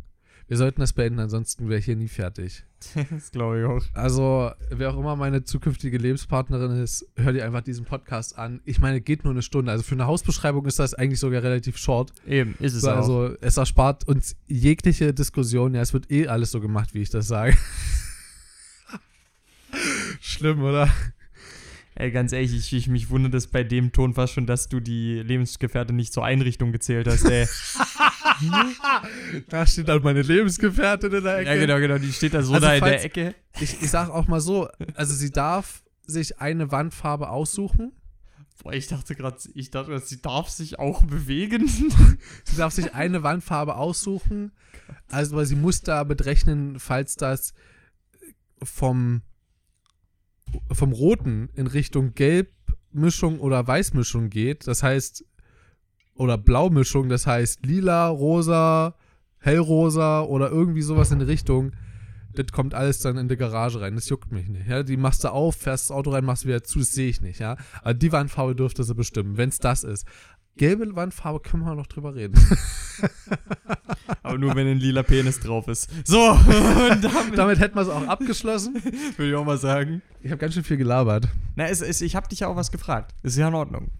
[0.48, 2.62] Wir sollten das beenden, ansonsten wäre ich hier nie fertig.
[3.10, 3.82] das glaube ich auch.
[3.94, 8.60] Also, wer auch immer meine zukünftige Lebenspartnerin ist, hör dir einfach diesen Podcast an.
[8.64, 9.72] Ich meine, geht nur eine Stunde.
[9.72, 12.12] Also für eine Hausbeschreibung ist das eigentlich sogar relativ short.
[12.28, 12.96] Eben, ist es So, auch.
[12.96, 15.74] also es erspart uns jegliche Diskussion.
[15.74, 17.56] Ja, es wird eh alles so gemacht, wie ich das sage.
[20.20, 20.88] Schlimm, oder?
[21.96, 24.78] Ey, ganz ehrlich, ich, ich mich wundere das bei dem Ton fast schon, dass du
[24.80, 27.48] die Lebensgefährtin nicht zur Einrichtung gezählt hast, ey.
[29.48, 31.48] Da steht dann meine Lebensgefährtin in der Ecke.
[31.48, 33.34] ja, genau, genau, die steht da so Also da in der Ecke.
[33.60, 37.92] Ich, ich sag auch mal so, also sie darf sich eine Wandfarbe aussuchen.
[38.62, 41.68] Boah, ich dachte gerade, ich dachte, sie darf sich auch bewegen.
[42.44, 44.52] Sie darf sich eine Wandfarbe aussuchen.
[45.08, 47.52] Also, weil sie muss da berechnen, falls das
[48.62, 49.22] vom,
[50.72, 54.66] vom Roten in Richtung Gelbmischung oder Weißmischung geht.
[54.66, 55.24] Das heißt,
[56.16, 58.94] oder Blaumischung, das heißt lila, rosa,
[59.38, 61.72] hellrosa oder irgendwie sowas in die Richtung.
[62.34, 63.94] Das kommt alles dann in die Garage rein.
[63.94, 64.68] Das juckt mich nicht.
[64.68, 64.82] Ja?
[64.82, 67.40] Die machst du auf, fährst das Auto rein, machst wieder zu, das sehe ich nicht.
[67.40, 67.56] Ja?
[67.80, 70.06] Aber die Wandfarbe dürfte sie bestimmen, wenn es das ist.
[70.56, 72.34] Gelbe Wandfarbe können wir noch drüber reden.
[74.22, 75.90] Aber nur, wenn ein lila Penis drauf ist.
[76.04, 78.74] So, und damit, Damit hätten wir es auch abgeschlossen.
[79.16, 80.02] würde ich auch mal sagen.
[80.22, 81.28] Ich habe ganz schön viel gelabert.
[81.56, 83.14] Na, es, es, ich habe dich ja auch was gefragt.
[83.22, 83.90] Ist ja in Ordnung.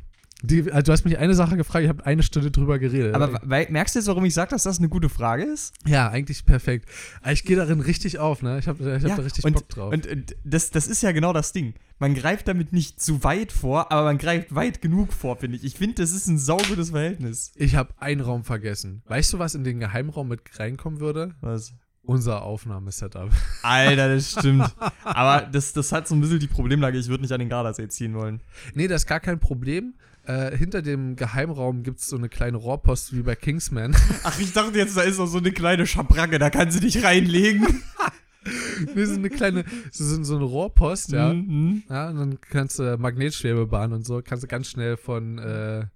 [0.43, 3.15] Die, also du hast mich eine Sache gefragt, ich habe eine Stunde drüber geredet.
[3.15, 5.75] Aber weil, merkst du jetzt, warum ich sage, dass das eine gute Frage ist?
[5.87, 6.89] ja, eigentlich perfekt.
[7.23, 8.59] Aber Ich gehe darin richtig auf, ne?
[8.59, 9.93] Ich habe ich hab da richtig und, Bock drauf.
[9.93, 11.75] Und äh, das, das ist ja genau das Ding.
[11.99, 15.65] Man greift damit nicht zu weit vor, aber man greift weit genug vor, finde ich.
[15.65, 17.53] Ich finde, das ist ein saugutes Verhältnis.
[17.57, 19.03] ich habe einen Raum vergessen.
[19.07, 21.35] Weißt du, was in den Geheimraum mit reinkommen würde?
[21.41, 21.73] Was?
[22.03, 23.31] Unser Aufnahmesetup.
[23.63, 24.73] Alter, das stimmt.
[25.05, 27.89] aber das, das hat so ein bisschen die Problemlage, ich würde nicht an den Gardasee
[27.89, 28.43] ziehen wollen.
[28.75, 29.95] nee, das ist gar kein Problem.
[30.27, 33.95] Äh, hinter dem Geheimraum gibt es so eine kleine Rohrpost wie bei Kingsman.
[34.25, 37.05] Ach, ich dachte jetzt, da ist noch so eine kleine Schabracke, da kann sie dich
[37.05, 37.65] reinlegen.
[38.95, 41.33] nee, so eine kleine, so, so eine Rohrpost, ja.
[41.33, 41.85] Mhm.
[41.89, 45.87] Ja, und dann kannst du Magnetschwebebahn und so, kannst du ganz schnell von, äh,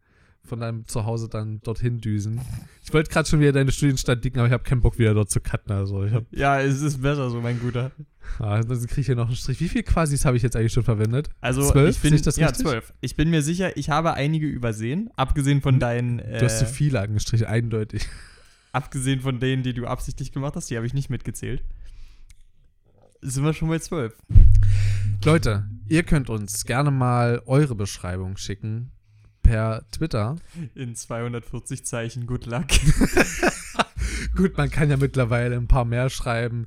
[0.51, 2.41] von deinem Zuhause dann dorthin düsen.
[2.85, 5.31] Ich wollte gerade schon wieder deine Studienstadt dicken, aber ich habe keinen Bock wieder dort
[5.31, 5.73] zu cutten.
[5.73, 7.93] Also ich hab, Ja, es ist besser so, mein Guter.
[8.39, 9.61] ah, dann kriege ich hier noch einen Strich.
[9.61, 11.31] Wie viel Quasis habe ich jetzt eigentlich schon verwendet?
[11.41, 11.97] Also Zwölf?
[11.97, 12.67] ich bin ich das ja richtig?
[12.67, 12.93] zwölf.
[13.01, 16.67] Ich bin mir sicher, ich habe einige übersehen, abgesehen von deinen, äh, Du hast zu
[16.67, 18.07] viele angestrichen, eindeutig.
[18.73, 21.63] abgesehen von denen, die du absichtlich gemacht hast, die habe ich nicht mitgezählt.
[23.23, 24.15] Sind wir schon bei zwölf?
[25.25, 28.93] Leute, ihr könnt uns gerne mal eure Beschreibung schicken
[29.51, 30.37] per Twitter.
[30.77, 32.67] In 240 Zeichen, good luck.
[34.37, 36.67] Gut, man kann ja mittlerweile ein paar mehr schreiben.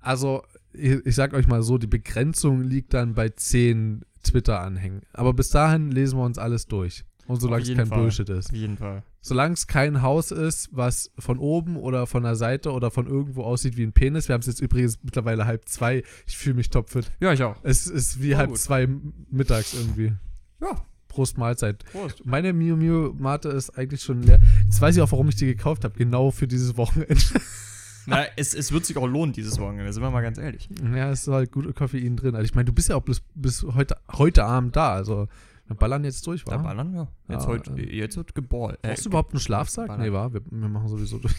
[0.00, 5.02] Also, ich, ich sag euch mal so, die Begrenzung liegt dann bei 10 Twitter-Anhängen.
[5.12, 7.04] Aber bis dahin lesen wir uns alles durch.
[7.26, 7.98] Und solange es kein Fall.
[7.98, 8.50] Bullshit ist.
[8.50, 9.02] Auf jeden Fall.
[9.20, 13.42] Solange es kein Haus ist, was von oben oder von der Seite oder von irgendwo
[13.42, 14.28] aussieht wie ein Penis.
[14.28, 16.02] Wir haben es jetzt übrigens mittlerweile halb zwei.
[16.26, 17.10] Ich fühle mich topfit.
[17.20, 17.56] Ja, ich auch.
[17.62, 18.58] Es ist wie Oh, halb gut.
[18.58, 18.88] zwei
[19.30, 20.12] mittags irgendwie.
[20.60, 20.84] Ja,
[21.18, 21.84] Prost Mahlzeit.
[21.90, 22.24] Prost.
[22.24, 24.38] Meine Miu Miu Mate ist eigentlich schon leer.
[24.66, 25.98] Jetzt weiß ich auch, warum ich die gekauft habe.
[25.98, 27.16] Genau für dieses Wochenende.
[28.06, 30.68] Na, es, es wird sich auch lohnen, dieses Wochenende, sind wir mal ganz ehrlich.
[30.94, 32.36] ja, es ist halt gut Koffein drin.
[32.36, 34.92] Also ich meine, du bist ja auch bis, bis heute, heute Abend da.
[34.92, 35.26] Also
[35.66, 36.56] wir ballern jetzt durch, Da wa?
[36.58, 37.08] ballern wir.
[37.28, 38.80] Jetzt, Ja, heute, äh, jetzt wird geballt.
[38.80, 39.88] Brauchst du überhaupt einen Schlafsack?
[39.88, 40.02] ballern.
[40.06, 40.32] Nee, wa?
[40.32, 41.34] Wir, wir machen sowieso durch.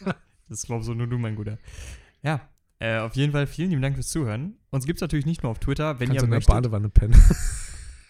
[0.48, 1.58] Das glaubst du nur du, mein Guter.
[2.22, 2.40] Ja,
[2.78, 4.54] äh, auf jeden Fall vielen lieben Dank fürs Zuhören.
[4.70, 6.54] Uns gibt es natürlich nicht nur auf Twitter, wenn Kannst ihr in der möchtet.
[6.54, 7.14] Badewanne pennen.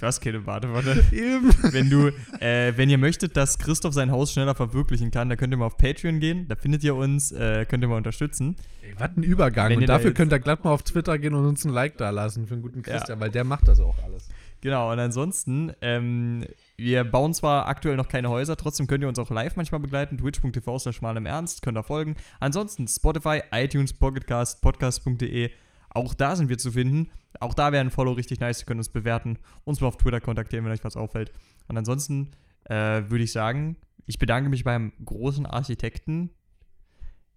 [0.04, 1.02] Du hast keine Badewanne.
[1.12, 1.50] Eben.
[1.72, 5.54] wenn du, äh, wenn ihr möchtet, dass Christoph sein Haus schneller verwirklichen kann, dann könnt
[5.54, 6.46] ihr mal auf Patreon gehen.
[6.46, 8.54] Da findet ihr uns, äh, könnt ihr mal unterstützen.
[8.82, 9.70] Ey, was ein Übergang.
[9.70, 11.70] Wenn und da dafür jetzt- könnt ihr glatt mal auf Twitter gehen und uns ein
[11.72, 14.28] Like da lassen für einen guten Christian, weil der macht das auch alles.
[14.60, 16.44] Genau, und ansonsten, ähm,
[16.76, 20.18] wir bauen zwar aktuell noch keine Häuser, trotzdem könnt ihr uns auch live manchmal begleiten.
[20.18, 22.16] Twitch.tv slash mal im Ernst, könnt ihr folgen.
[22.40, 25.50] Ansonsten Spotify, iTunes, Pocketcast, podcast.de.
[25.94, 27.10] Auch da sind wir zu finden.
[27.40, 28.60] Auch da wäre ein Follow richtig nice.
[28.60, 31.32] Ihr könnt uns bewerten, uns mal auf Twitter kontaktieren, wenn euch was auffällt.
[31.68, 32.32] Und ansonsten
[32.64, 33.76] äh, würde ich sagen,
[34.06, 36.30] ich bedanke mich beim großen Architekten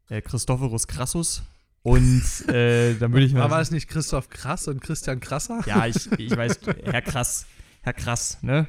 [0.10, 1.44] äh, Christophorus Crassus.
[1.84, 3.50] Und äh, dann würde ich mal.
[3.50, 5.62] War es nicht Christoph Krass und Christian Krasser?
[5.66, 7.46] Ja, ich, ich weiß, Herr Krass.
[7.82, 8.68] Herr Krass, ne?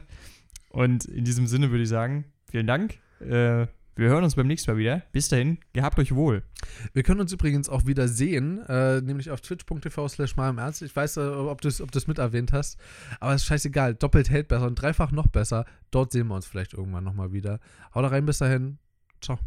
[0.69, 2.99] Und in diesem Sinne würde ich sagen, vielen Dank.
[3.21, 3.67] Äh,
[3.99, 5.03] wir hören uns beim nächsten Mal wieder.
[5.11, 6.45] Bis dahin, gehabt euch wohl.
[6.93, 10.83] Wir können uns übrigens auch wieder sehen, äh, nämlich auf twitch.tv slash mal im Ernst.
[10.83, 12.79] Ich weiß, äh, ob du es ob mit erwähnt hast,
[13.19, 13.97] aber ist scheißegal.
[13.97, 15.65] Doppelt hält besser und dreifach noch besser.
[15.91, 17.59] Dort sehen wir uns vielleicht irgendwann nochmal wieder.
[17.93, 18.79] Haut rein, bis dahin.
[19.21, 19.39] Ciao.